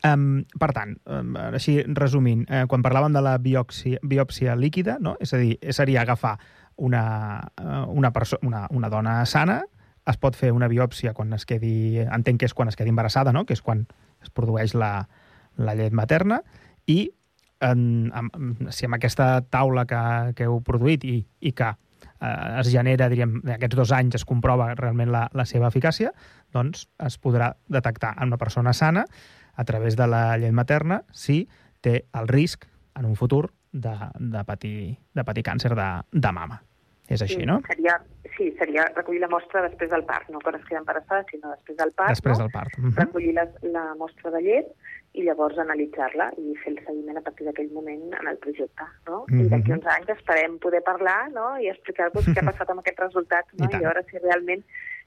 [0.06, 5.16] Um, per tant, um, així resumint, eh, quan parlàvem de la biòpsia, biòpsia líquida, no?
[5.20, 6.36] és a dir, seria agafar
[6.86, 7.02] una,
[7.58, 8.12] eh, una,
[8.46, 9.64] una, una dona sana,
[10.08, 13.34] es pot fer una biòpsia quan es quedi, entenc que és quan es quedi embarassada,
[13.36, 13.46] no?
[13.46, 13.86] que és quan
[14.24, 15.08] es produeix la,
[15.58, 16.42] la llet materna,
[16.88, 17.10] i
[17.66, 20.00] en, en, si amb aquesta taula que,
[20.38, 24.28] que heu produït i, i que eh, es genera, diríem, en aquests dos anys es
[24.28, 26.14] comprova realment la, la seva eficàcia,
[26.56, 29.06] doncs es podrà detectar en una persona sana
[29.58, 31.44] a través de la llet materna si
[31.82, 36.62] té el risc en un futur de, de, patir, de patir càncer de, de mama.
[37.08, 37.62] És així, sí, no?
[37.68, 38.02] Seria,
[38.36, 41.78] sí, seria recollir la mostra després del part, no quan es queda embarassada, sinó després
[41.78, 42.10] del part.
[42.10, 42.44] Després no?
[42.46, 42.78] del part.
[42.78, 42.96] Mhm.
[42.98, 44.74] Recollir la, la mostra de llet
[45.14, 48.84] i llavors analitzar-la i fer el seguiment a partir d'aquell moment en el projecte.
[49.08, 49.24] No?
[49.30, 49.50] I Mhm.
[49.50, 51.58] d'aquí uns anys esperem poder parlar no?
[51.60, 53.66] i explicar-vos què ha passat amb aquests resultats no?
[53.66, 53.82] I I, tant.
[53.82, 54.64] I veure si realment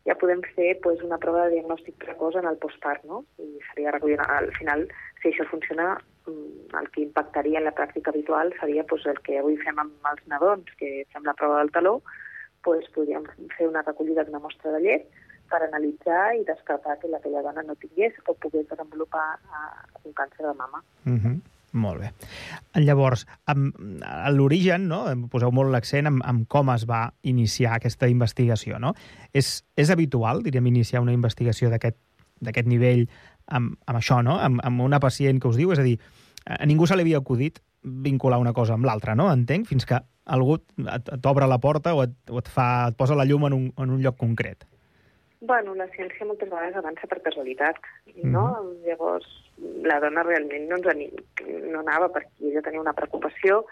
[0.09, 3.05] ja podem fer pues, una prova de diagnòstic precoç en el postpart.
[3.05, 3.25] No?
[3.39, 4.89] I seria recollir, al final,
[5.21, 6.20] si això funciona, mm,
[6.79, 10.23] el que impactaria en la pràctica habitual seria pues, el que avui fem amb els
[10.33, 12.01] nadons, que fem la prova del taló,
[12.65, 15.09] pues, podríem fer una recollida d'una mostra de llet
[15.51, 20.47] per analitzar i descartar que aquella dona no tingués o pogués desenvolupar uh, un càncer
[20.47, 20.85] de mama.
[21.07, 21.41] Uh -huh.
[21.73, 22.11] Molt bé.
[22.83, 25.05] Llavors, amb, a l'origen, no?
[25.31, 28.79] poseu molt l'accent en, en com es va iniciar aquesta investigació.
[28.79, 28.95] No?
[29.33, 33.07] És, és habitual, diríem, iniciar una investigació d'aquest nivell
[33.47, 34.39] amb, amb això, no?
[34.41, 35.99] Amb, amb una pacient que us diu, és a dir,
[36.47, 39.31] a ningú se li havia acudit vincular una cosa amb l'altra, no?
[39.33, 40.59] Entenc, fins que algú
[41.23, 43.97] t'obre la porta o et, o et, fa, et posa la llum en un, en
[43.97, 44.67] un lloc concret.
[45.41, 47.79] Bueno, la ciència moltes vegades avança per casualitat,
[48.29, 48.45] no?
[48.85, 49.29] Llavors,
[49.89, 51.09] la dona realment no, ens ani...
[51.73, 53.63] no anava perquè ella tenia una preocupació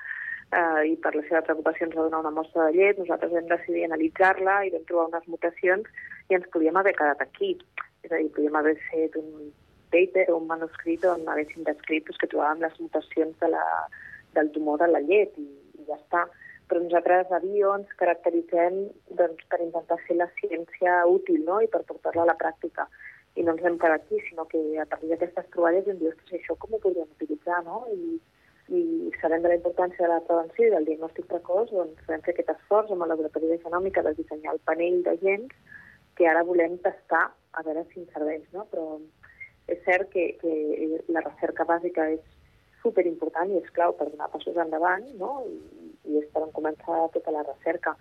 [0.49, 3.53] eh, i per la seva preocupació ens va donar una mostra de llet, nosaltres vam
[3.53, 5.93] decidir analitzar-la i vam trobar unes mutacions
[6.33, 7.59] i ens podíem haver quedat aquí.
[8.01, 9.53] És a dir, podríem haver fet un
[9.95, 13.65] paper o un manuscrit on haguéssim descrit doncs, que trobàvem les mutacions de la,
[14.37, 16.25] del tumor de la llet i, i ja està.
[16.69, 18.81] Però nosaltres a Bio ens caracteritzem
[19.21, 21.63] doncs, per intentar fer la ciència útil no?
[21.65, 22.89] i per portar-la a la pràctica.
[23.39, 26.41] I no ens hem quedat aquí, sinó que a partir d'aquestes troballes hem dit, ostres,
[26.41, 27.85] això com ho podríem utilitzar, no?
[27.95, 28.19] I,
[28.69, 28.83] i
[29.23, 32.51] sabent de la importància de la prevenció i del diagnòstic precoç, doncs vam fer aquest
[32.53, 35.55] esforç amb el laboratori de genòmica de dissenyar el panell de gens
[36.19, 38.67] que ara volem tastar a veure si ens serveix, no?
[38.73, 38.99] Però
[39.69, 40.53] és cert que, que
[41.13, 42.21] la recerca bàsica és
[42.83, 45.43] superimportant i és clau per donar passos endavant, no?
[45.49, 45.59] I,
[46.09, 47.97] i és per on començar tota la recerca.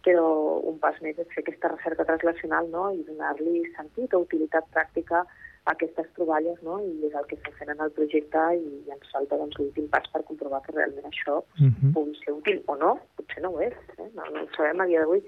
[0.00, 0.24] Però
[0.64, 2.86] un pas més és fer aquesta recerca translacional no?
[2.96, 5.26] i donar-li sentit o utilitat pràctica
[5.68, 6.78] a aquestes troballes, no?
[6.80, 10.06] i és el que estem fent en el projecte i ens falta doncs, l'últim pas
[10.14, 11.92] per comprovar que realment això Mhm.
[11.92, 14.08] pugui ser útil o no, potser no ho és, eh?
[14.14, 15.20] no, no ho sabem a dia d'avui,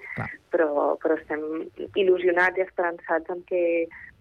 [0.50, 3.62] però, però estem il·lusionats i esperançats en que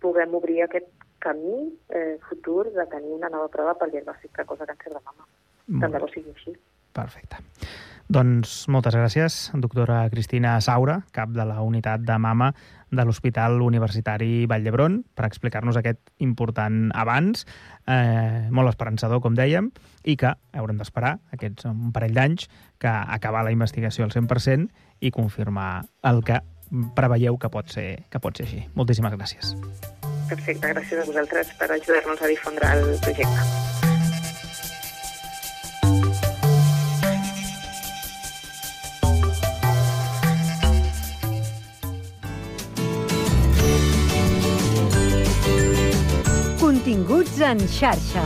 [0.01, 0.91] puguem obrir aquest
[1.21, 5.29] camí eh, futur de tenir una nova prova per diagnòstic precoç de càncer de mama.
[5.79, 6.57] Tant de bo sigui així.
[6.91, 7.39] Perfecte.
[8.11, 12.49] Doncs moltes gràcies, doctora Cristina Saura, cap de la unitat de mama
[12.91, 17.45] de l'Hospital Universitari Vall d'Hebron, per explicar-nos aquest important avanç,
[17.87, 19.71] eh, molt esperançador, com dèiem,
[20.03, 22.49] i que haurem d'esperar aquests un parell d'anys
[22.83, 24.67] que acabar la investigació al 100%
[24.99, 26.41] i confirmar el que
[26.95, 28.65] preveieu que pot ser, que pot ser així.
[28.75, 29.55] Moltíssimes gràcies.
[30.31, 33.41] Perfecte, gràcies a vosaltres per ajudar-nos a difondre el projecte.
[46.63, 48.25] Continguts en xarxa.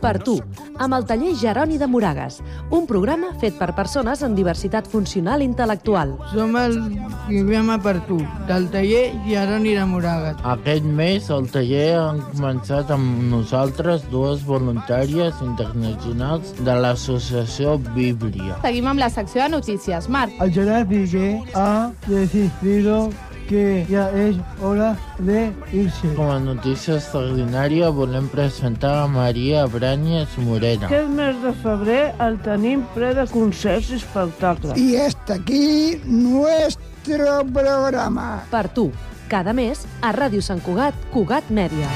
[0.00, 0.38] Per tu,
[0.80, 2.38] amb el taller Jeroni de Moragas,
[2.72, 6.14] un programa fet per persones amb diversitat funcional intel·lectual.
[6.32, 6.78] Som el
[7.26, 8.16] programa per tu,
[8.48, 10.40] del taller Jeroni de Moragas.
[10.56, 18.56] Aquest mes al taller han començat amb nosaltres dues voluntàries internacionals de l'associació Bíblia.
[18.64, 20.08] Seguim amb la secció de notícies.
[20.08, 20.32] Marc.
[20.40, 23.10] El Gerard Piqué ha decidido
[23.50, 26.14] que ya es hora de irse.
[26.14, 30.86] Com a notícia extraordinària volem presentar a Maria Branyes Morena.
[30.86, 34.78] Aquest mes de febrer el tenim ple de concerts i espectacles.
[34.78, 38.44] Y hasta aquí nuestro programa.
[38.52, 38.92] Per tu,
[39.26, 41.88] cada mes a Ràdio Sant Cugat, Cugat Mèdia.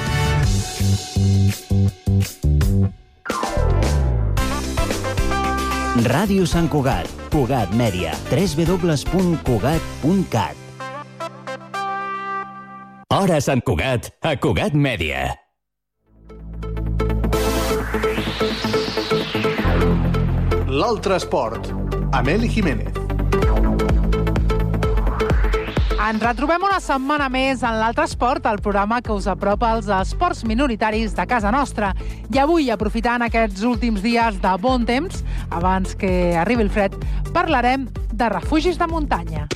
[6.02, 10.63] Ràdio Sant Cugat, Cugat Mèdia, www.cugat.cat.
[13.14, 15.20] Hora Sant Cugat, a Cugat Mèdia.
[20.66, 21.68] L'altre esport,
[22.10, 22.98] amb Eli Jiménez.
[25.94, 30.42] Ens retrobem una setmana més en l'Altre Esport, el programa que us apropa als esports
[30.42, 31.92] minoritaris de casa nostra.
[32.34, 35.22] I avui, aprofitant aquests últims dies de bon temps,
[35.54, 36.98] abans que arribi el fred,
[37.30, 39.46] parlarem de refugis de muntanya.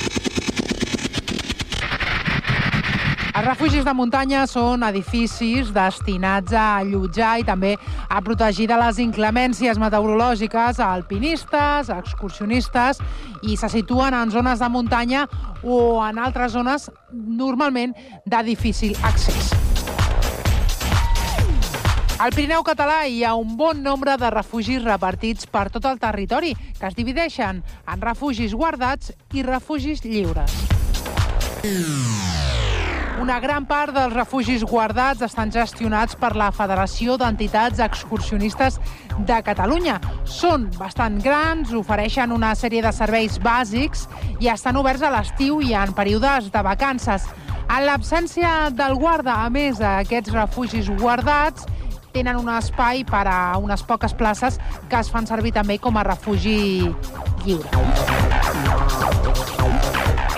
[3.38, 7.68] Els refugis de muntanya són edificis destinats a allotjar i també
[8.10, 12.98] a protegir de les inclemències meteorològiques a alpinistes, a excursionistes
[13.46, 15.20] i se situen en zones de muntanya
[15.62, 17.94] o en altres zones normalment
[18.26, 19.52] de difícil accés.
[22.18, 26.56] Al Pirineu català hi ha un bon nombre de refugis repartits per tot el territori,
[26.74, 30.58] que es divideixen en refugis guardats i refugis lliures.
[33.18, 38.78] Una gran part dels refugis guardats estan gestionats per la Federació d'Entitats Excursionistes
[39.26, 39.96] de Catalunya.
[40.22, 44.06] Són bastant grans, ofereixen una sèrie de serveis bàsics
[44.38, 47.26] i estan oberts a l'estiu i en períodes de vacances.
[47.66, 51.66] En l'absència del guarda, a més d'aquests refugis guardats,
[52.14, 56.06] tenen un espai per a unes poques places que es fan servir també com a
[56.06, 56.86] refugi
[57.44, 59.57] lliure.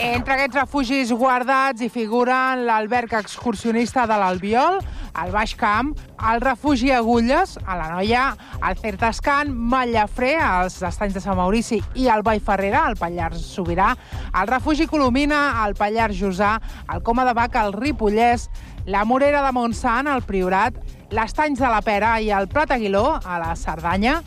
[0.01, 4.78] Entre aquests refugis guardats hi figuren l'alberg excursionista de l'Albiol,
[5.12, 5.90] al Baix Camp,
[6.30, 8.22] el refugi Agulles, a la Noia,
[8.64, 13.90] el Certascan, Mallafré, als Estanys de Sant Maurici i el Vall Ferrera, al Pallars Sobirà,
[14.32, 16.55] el refugi Colomina, al Pallars Jussà,
[16.88, 18.48] el Coma de Vaca, al Ripollès,
[18.88, 20.80] la Morera de Montsant, al Priorat,
[21.12, 24.22] l'Estanys de la Pera i el Prat Aguiló, a la Cerdanya,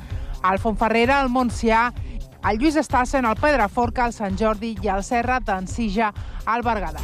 [0.46, 1.88] el Fontferrera, al Montsià,
[2.50, 6.12] el Lluís Estassen, el Pedraforca, el Sant Jordi i el Serra d'Ensija,
[6.46, 7.00] al Berguedà.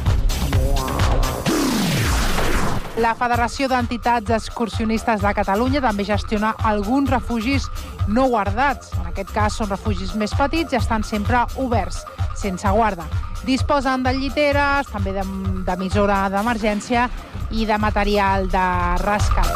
[3.00, 7.68] La Federació d'Entitats Excursionistes de Catalunya també gestiona alguns refugis
[8.08, 8.90] no guardats.
[8.98, 12.02] En aquest cas són refugis més petits i estan sempre oberts,
[12.36, 13.06] sense guarda.
[13.46, 17.08] Disposen de lliteres, també d'em- d'emissora d'emergència
[17.56, 18.66] i de material de
[19.00, 19.48] rescat.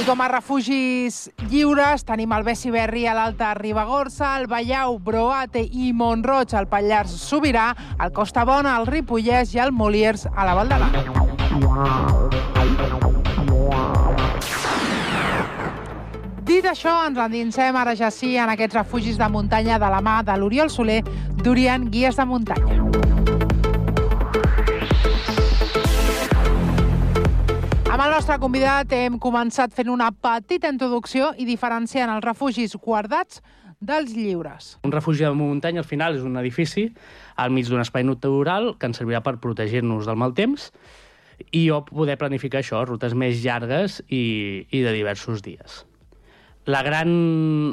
[0.00, 5.60] I com a refugis lliures tenim el Bessi Berri a l'Alta Ribagorça, el Ballau, Broate
[5.60, 10.54] i Montroig al Pallars Sobirà, el Costa Bona, el Ripollès i el Moliers a la
[10.56, 10.96] Val d'Aran.
[16.48, 20.22] Dit això, ens endinsem ara ja sí en aquests refugis de muntanya de la mà
[20.24, 21.02] de l'Oriol Soler,
[21.44, 23.29] d'Orient Guies de Muntanya.
[27.90, 33.40] Amb el nostre convidat hem començat fent una petita introducció i diferenciant els refugis guardats
[33.82, 34.68] dels lliures.
[34.86, 36.84] Un refugi de muntanya, al final, és un edifici
[37.34, 40.68] al mig d'un espai natural que ens servirà per protegir-nos del mal temps
[41.50, 44.22] i jo poder planificar això, rutes més llargues i,
[44.70, 45.82] i de diversos dies.
[46.70, 47.10] La gran,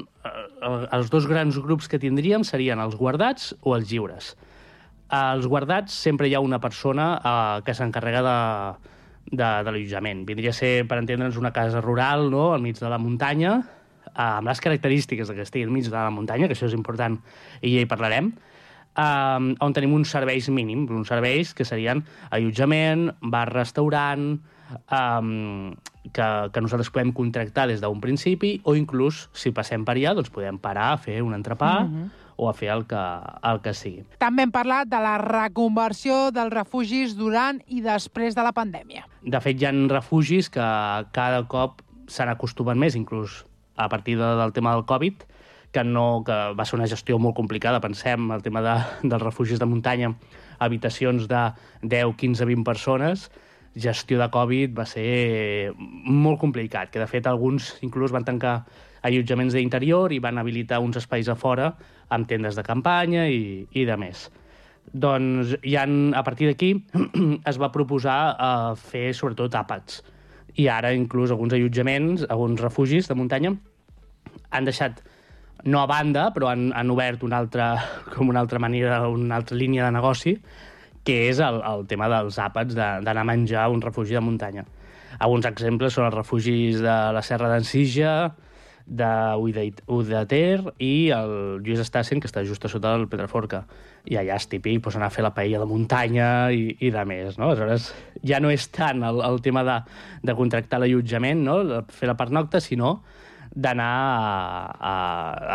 [0.01, 0.35] eh,
[0.97, 4.33] els dos grans grups que tindríem serien els guardats o els lliures.
[5.13, 8.37] Als guardats sempre hi ha una persona eh, que s'encarrega de,
[9.31, 10.25] de, de l'allotjament.
[10.27, 13.57] Vindria a ser, per entendre'ns, una casa rural, no?, al mig de la muntanya,
[14.07, 16.75] eh, amb les característiques de que estigui al mig de la muntanya, que això és
[16.77, 17.19] important,
[17.61, 18.33] i ja hi parlarem,
[18.97, 24.39] eh, on tenim uns serveis mínims, uns serveis que serien allotjament, bar-restaurant,
[24.91, 25.75] um,
[26.11, 30.31] que, que nosaltres podem contractar des d'un principi o inclús, si passem per allà, doncs
[30.33, 32.09] podem parar fer un entrepà Mhm.
[32.37, 33.01] O a fer el que,
[33.49, 34.05] el que sigui.
[34.21, 39.07] També hem parlat de la reconversió dels refugis durant i després de la pandèmia.
[39.25, 40.67] De fet, hi ha refugis que
[41.17, 43.41] cada cop se n'acostumen més, inclús
[43.75, 45.25] a partir de, del tema del Covid,
[45.73, 47.81] que, no, que va ser una gestió molt complicada.
[47.83, 50.13] Pensem el tema de, dels refugis de muntanya,
[50.59, 51.43] habitacions de
[51.83, 53.27] 10, 15, 20 persones,
[53.77, 58.63] gestió de Covid va ser molt complicat, que de fet alguns inclús van tancar
[59.07, 61.71] allotjaments d'interior i van habilitar uns espais a fora
[62.13, 64.27] amb tendes de campanya i, i de més.
[64.87, 65.83] Doncs ja
[66.15, 66.69] a partir d'aquí
[67.51, 70.01] es va proposar uh, fer sobretot àpats.
[70.57, 73.51] I ara inclús alguns allotjaments, alguns refugis de muntanya
[74.51, 75.01] han deixat
[75.67, 77.73] no a banda, però han, han obert una altra,
[78.15, 80.37] com una altra manera, una altra línia de negoci,
[81.03, 84.23] que és el, el tema dels àpats, de- d'anar a menjar a un refugi de
[84.23, 84.63] muntanya.
[85.19, 88.11] Alguns exemples són els refugis de la Serra d'Ensija,
[88.87, 89.11] de
[89.91, 93.65] Udater i el Lluís Estassen, que està just a sota del Pedraforca.
[94.07, 97.03] I allà és típic pues, anar a fer la paella de muntanya i, i de
[97.05, 97.35] més.
[97.37, 97.51] No?
[97.51, 97.91] Aleshores,
[98.23, 99.81] ja no és tant el, el tema de,
[100.23, 101.59] de contractar l'allotjament, no?
[101.67, 103.01] de fer la pernocta, sinó
[103.57, 104.95] d'anar a, a,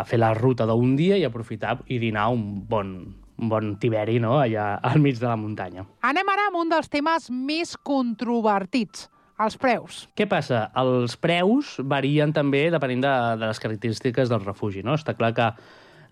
[0.01, 2.95] a fer la ruta d'un dia i aprofitar i dinar un bon,
[3.39, 4.39] un bon tiberi no?
[4.41, 5.87] allà al mig de la muntanya.
[6.09, 9.09] Anem ara amb un dels temes més controvertits,
[9.45, 10.03] els preus.
[10.19, 10.67] Què passa?
[10.79, 14.83] Els preus varien també depenent de, de les característiques del refugi.
[14.87, 14.95] No?
[14.99, 15.49] Està clar que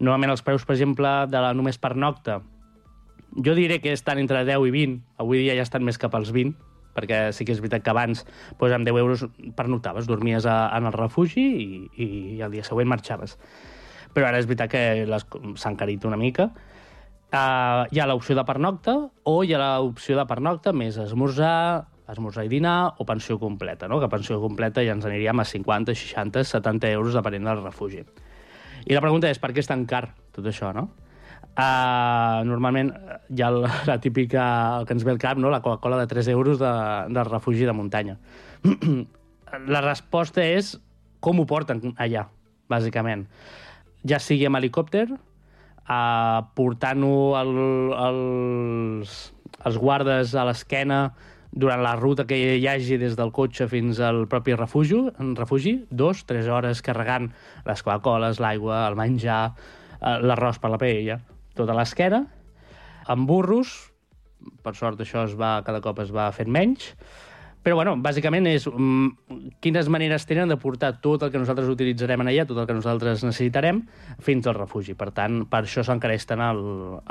[0.01, 2.41] normalment els preus, per exemple, de la només per nocta,
[3.37, 4.99] jo diré que estan entre 10 i 20.
[5.23, 6.57] Avui dia ja estan més cap als 20,
[6.97, 8.25] perquè sí que és veritat que abans
[8.59, 9.27] doncs, amb 10 euros
[9.57, 13.37] pernoctaves, dormies a, en el refugi i, i, i el dia següent marxaves.
[14.11, 16.51] Però ara és veritat que les- s'ha encarit una mica.
[17.31, 22.45] Uh, hi ha l'opció de pernocta o hi ha l'opció de pernocta més esmorzar, esmorzar
[22.47, 24.01] i dinar o pensió completa, no?
[24.01, 28.05] que pensió completa ja ens aniríem a 50, 60, 70 euros depenent del refugi.
[28.87, 30.89] I la pregunta és per què és tan car tot això, no?
[31.51, 34.43] Uh, normalment eh, hi ha la, la típica,
[34.79, 35.51] el que ens ve al cap, no?
[35.51, 36.71] la Coca-Cola de 3 euros de,
[37.11, 38.17] del refugi de muntanya.
[39.75, 40.77] la resposta és
[41.21, 42.29] com ho porten allà,
[42.71, 43.27] bàsicament.
[44.09, 47.53] Ja sigui amb helicòpter, uh, portant-ho al,
[48.07, 49.19] als,
[49.59, 51.03] als guardes a l'esquena
[51.53, 55.01] durant la ruta que hi hagi des del cotxe fins al propi refugi,
[55.39, 57.31] refugi dos, tres hores carregant
[57.67, 59.43] les Coca-Coles, l'aigua, el menjar,
[60.01, 61.21] eh, l'arròs per la paella,
[61.59, 62.25] tot a l'esquena,
[63.11, 63.91] amb burros,
[64.63, 66.95] per sort això es va, cada cop es va fent menys,
[67.61, 72.23] Però, bueno, bàsicament és mm, quines maneres tenen de portar tot el que nosaltres utilitzarem
[72.25, 73.83] en allà, tot el que nosaltres necessitarem,
[74.25, 74.95] fins al refugi.
[74.97, 76.63] Per tant, per això s'encareix tant el,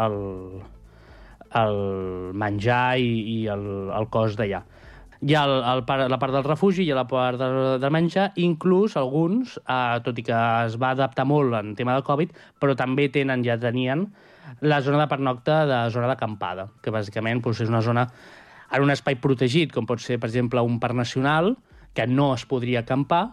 [0.06, 0.18] el,
[1.56, 1.80] el
[2.38, 4.62] menjar i, i el, el cost d'allà.
[5.20, 7.50] Hi ha el, el, la part del refugi, ha la part de,
[7.82, 12.06] de menjar, inclús alguns, eh, tot i que es va adaptar molt en tema de
[12.08, 12.32] Covid,
[12.62, 14.08] però també tenen, ja tenien,
[14.62, 18.08] la zona de pernocte de zona d'acampada, que bàsicament doncs, és una zona
[18.72, 21.56] en un espai protegit, com pot ser, per exemple, un parc nacional,
[21.94, 23.26] que no es podria acampar,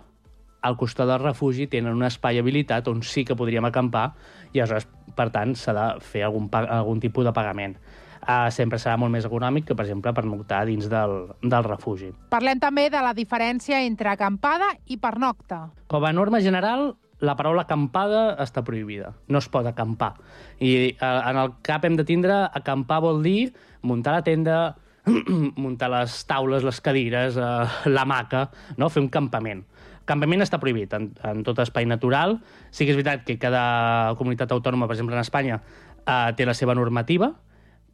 [0.67, 4.09] al costat del refugi tenen un espai habilitat on sí que podríem acampar
[4.53, 7.77] i aleshores, per tant, s'ha de fer algun, algun tipus de pagament.
[8.23, 12.13] Uh, sempre serà molt més econòmic que, per exemple, pernoctar dins del, del refugi.
[12.33, 15.67] Parlem també de la diferència entre acampada i pernocta.
[15.93, 19.15] Com a norma general, la paraula acampada està prohibida.
[19.29, 20.15] No es pot acampar.
[20.61, 23.55] I eh, en el cap hem de tindre acampar vol dir
[23.87, 24.59] muntar la tenda,
[25.57, 28.91] muntar les taules, les cadires, eh, l'hamaca, no?
[28.93, 29.65] fer un campament.
[30.07, 32.37] Campament està prohibit en, en tot espai natural.
[32.71, 35.61] Sí que és veritat que cada comunitat autònoma, per exemple en Espanya,
[36.05, 37.33] eh, té la seva normativa,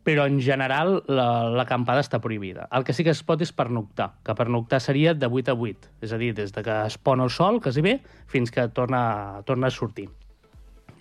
[0.05, 2.67] però en general la- l'acampada està prohibida.
[2.73, 5.89] El que sí que es pot és pernoctar, que pernoctar seria de 8 a 8,
[6.03, 9.43] és a dir, des de que es pon el sol, quasi bé, fins que torna,
[9.47, 10.09] torna a sortir.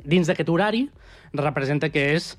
[0.04, 0.90] Dins d'aquest horari
[1.34, 2.38] representa que és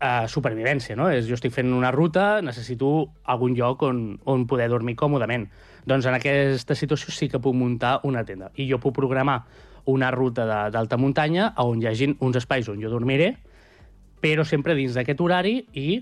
[0.00, 1.08] eh, supervivència, no?
[1.10, 5.48] És, jo estic fent una ruta, necessito algun lloc on, on poder dormir còmodament.
[5.86, 8.50] Doncs en aquesta situació sí que puc muntar una tenda.
[8.56, 9.42] I jo puc programar
[9.86, 13.36] una ruta d'alta muntanya on hi hagin uns espais on jo dormiré,
[14.24, 15.98] però sempre dins d'aquest horari i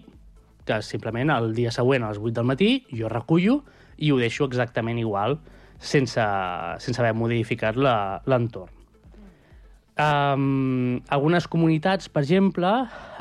[0.63, 3.63] que simplement el dia següent a les 8 del matí jo recullo
[3.99, 5.41] i ho deixo exactament igual
[5.83, 6.23] sense,
[6.79, 8.71] sense haver modificat l'entorn.
[10.03, 12.71] Um, algunes comunitats, per exemple,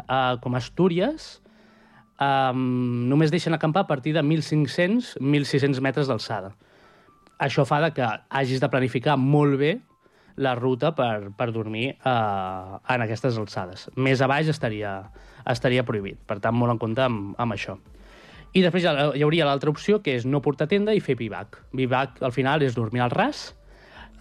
[0.06, 1.42] uh, com Astúries,
[2.22, 6.54] um, només deixen acampar a partir de 1.500-1.600 metres d'alçada.
[7.42, 9.80] Això fa de que hagis de planificar molt bé
[10.36, 13.88] la ruta per, per dormir uh, en aquestes alçades.
[13.96, 14.98] Més a baix estaria,
[15.50, 17.78] estaria prohibit, per tant, molt en compte amb, amb això.
[18.52, 21.62] I després hi hauria l'altra opció, que és no portar tenda i fer bivac.
[21.72, 23.52] Bivac, al final, és dormir al ras,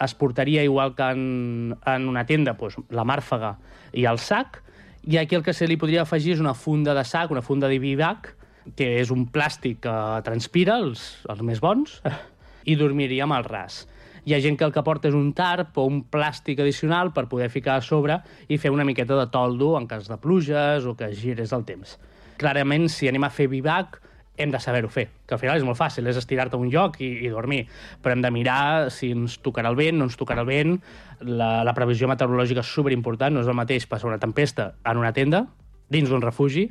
[0.00, 3.56] es portaria igual que en, en una tenda doncs, la màrfaga
[3.92, 4.62] i el sac,
[5.04, 7.68] i aquí el que se li podria afegir és una funda de sac, una funda
[7.68, 8.34] de bivac,
[8.76, 9.94] que és un plàstic que
[10.24, 12.00] transpira, els, els més bons,
[12.70, 13.84] i dormiríem al ras.
[14.24, 17.28] Hi ha gent que el que porta és un tarp o un plàstic addicional per
[17.30, 20.96] poder ficar a sobre i fer una miqueta de toldo en cas de pluges o
[20.96, 21.96] que gires el temps.
[22.40, 24.00] Clarament, si anem a fer bivac,
[24.40, 26.96] hem de saber-ho fer, que al final és molt fàcil, és estirar-te a un lloc
[27.04, 27.66] i, i dormir,
[28.00, 30.78] però hem de mirar si ens tocarà el vent, no ens tocarà el vent,
[31.20, 35.12] la, la previsió meteorològica és superimportant, no és el mateix passar una tempesta en una
[35.16, 35.44] tenda,
[35.92, 36.70] dins d'un refugi,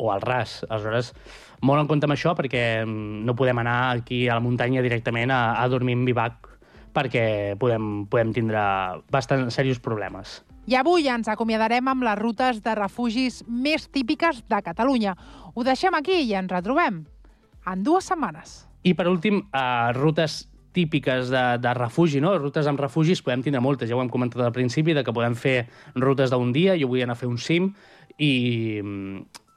[0.00, 0.64] o al ras.
[0.68, 1.12] Aleshores,
[1.60, 5.32] molt en compte amb això, perquè mm, no podem anar aquí a la muntanya directament
[5.34, 6.48] a, a dormir en bivac,
[6.94, 8.62] perquè podem, podem tindre
[9.12, 10.40] bastant serios problemes.
[10.70, 15.16] I avui ens acomiadarem amb les rutes de refugis més típiques de Catalunya.
[15.54, 17.02] Ho deixem aquí i ens retrobem
[17.66, 18.60] en dues setmanes.
[18.86, 22.36] I per últim, eh, rutes típiques de, de refugi, no?
[22.38, 25.34] Rutes amb refugis podem tindre moltes, ja ho hem comentat al principi, de que podem
[25.34, 25.64] fer
[25.96, 27.72] rutes d'un dia, jo vull anar a fer un cim,
[28.20, 28.80] i,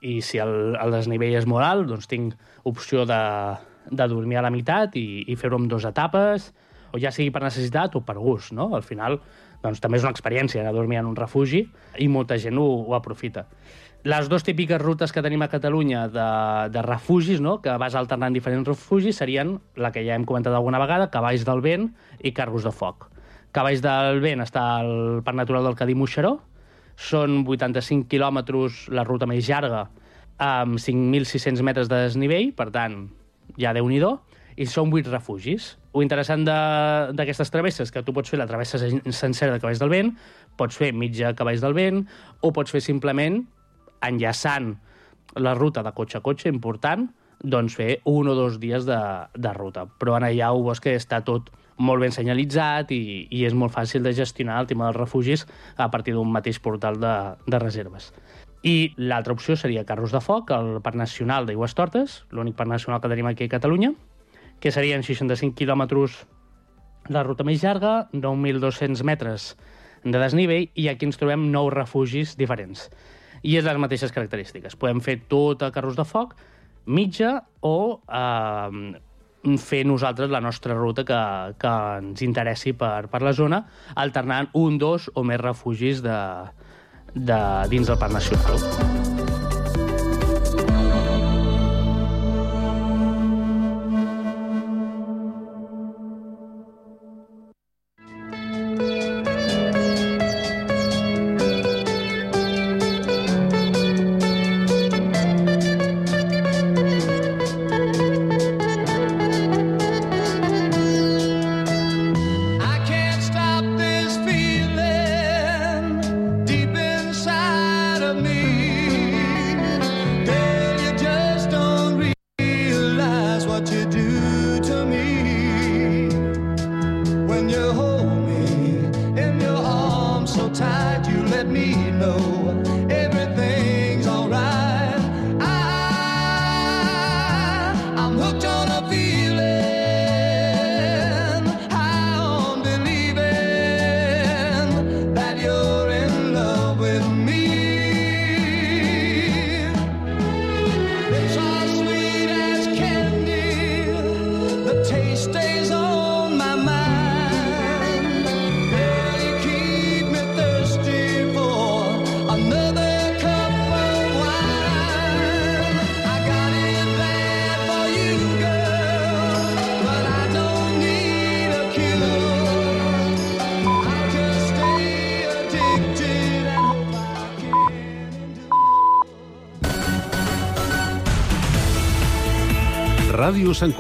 [0.02, 2.34] i si el, el desnivell és molt alt, doncs tinc
[2.70, 3.22] opció de,
[3.92, 6.52] de dormir a la meitat i, i fer-ho en dues etapes,
[6.94, 8.70] o ja sigui per necessitat o per gust, no?
[8.78, 9.18] Al final,
[9.64, 11.64] doncs també és una experiència a dormir en un refugi
[12.00, 13.48] i molta gent ho, ho aprofita.
[14.04, 16.28] Les dues típiques rutes que tenim a Catalunya de,
[16.76, 17.62] de refugis, no?
[17.64, 21.64] que vas alternant diferents refugis, serien la que ja hem comentat alguna vegada, Cavalls del
[21.64, 21.88] Vent
[22.20, 23.08] i Carros de Foc.
[23.56, 26.36] Cavalls del Vent està al Parc Natural del Cadí Moixeró,
[27.00, 29.88] són 85 quilòmetres la ruta més llarga,
[30.36, 33.06] amb 5.600 metres de desnivell, per tant,
[33.56, 34.04] ja déu nhi
[34.58, 35.74] i són 8 refugis.
[35.93, 39.89] Lo interessant d'aquestes travesses que tu pots fer la travessa sen- sencera de Cavalls del
[39.93, 40.14] Vent,
[40.58, 42.04] pots fer mitja Cavalls del Vent,
[42.41, 43.43] o pots fer simplement
[44.01, 44.76] enllaçant
[45.36, 47.08] la ruta de cotxe a cotxe, important,
[47.43, 48.99] doncs fer un o dos dies de,
[49.36, 49.88] de ruta.
[49.99, 53.74] Però en allà ho veus que està tot molt ben senyalitzat i, i és molt
[53.74, 57.14] fàcil de gestionar el tema dels refugis a partir d'un mateix portal de,
[57.49, 58.12] de reserves.
[58.64, 63.01] I l'altra opció seria Carros de Foc, el Parc Nacional d'Aigües Tortes, l'únic parc nacional
[63.04, 63.91] que tenim aquí a Catalunya,
[64.64, 66.22] que serien 65 quilòmetres
[67.11, 69.51] la ruta més llarga, 9.200 metres
[70.03, 72.88] de desnivell, i aquí ens trobem nou refugis diferents.
[73.43, 74.78] I és les mateixes característiques.
[74.80, 76.38] Podem fer tot a carros de foc,
[76.88, 81.22] mitja, o eh, fer nosaltres la nostra ruta que,
[81.59, 83.66] que ens interessi per, per la zona,
[83.99, 86.20] alternant un, dos o més refugis de,
[87.16, 87.41] de
[87.74, 89.03] dins del Parc Nacional.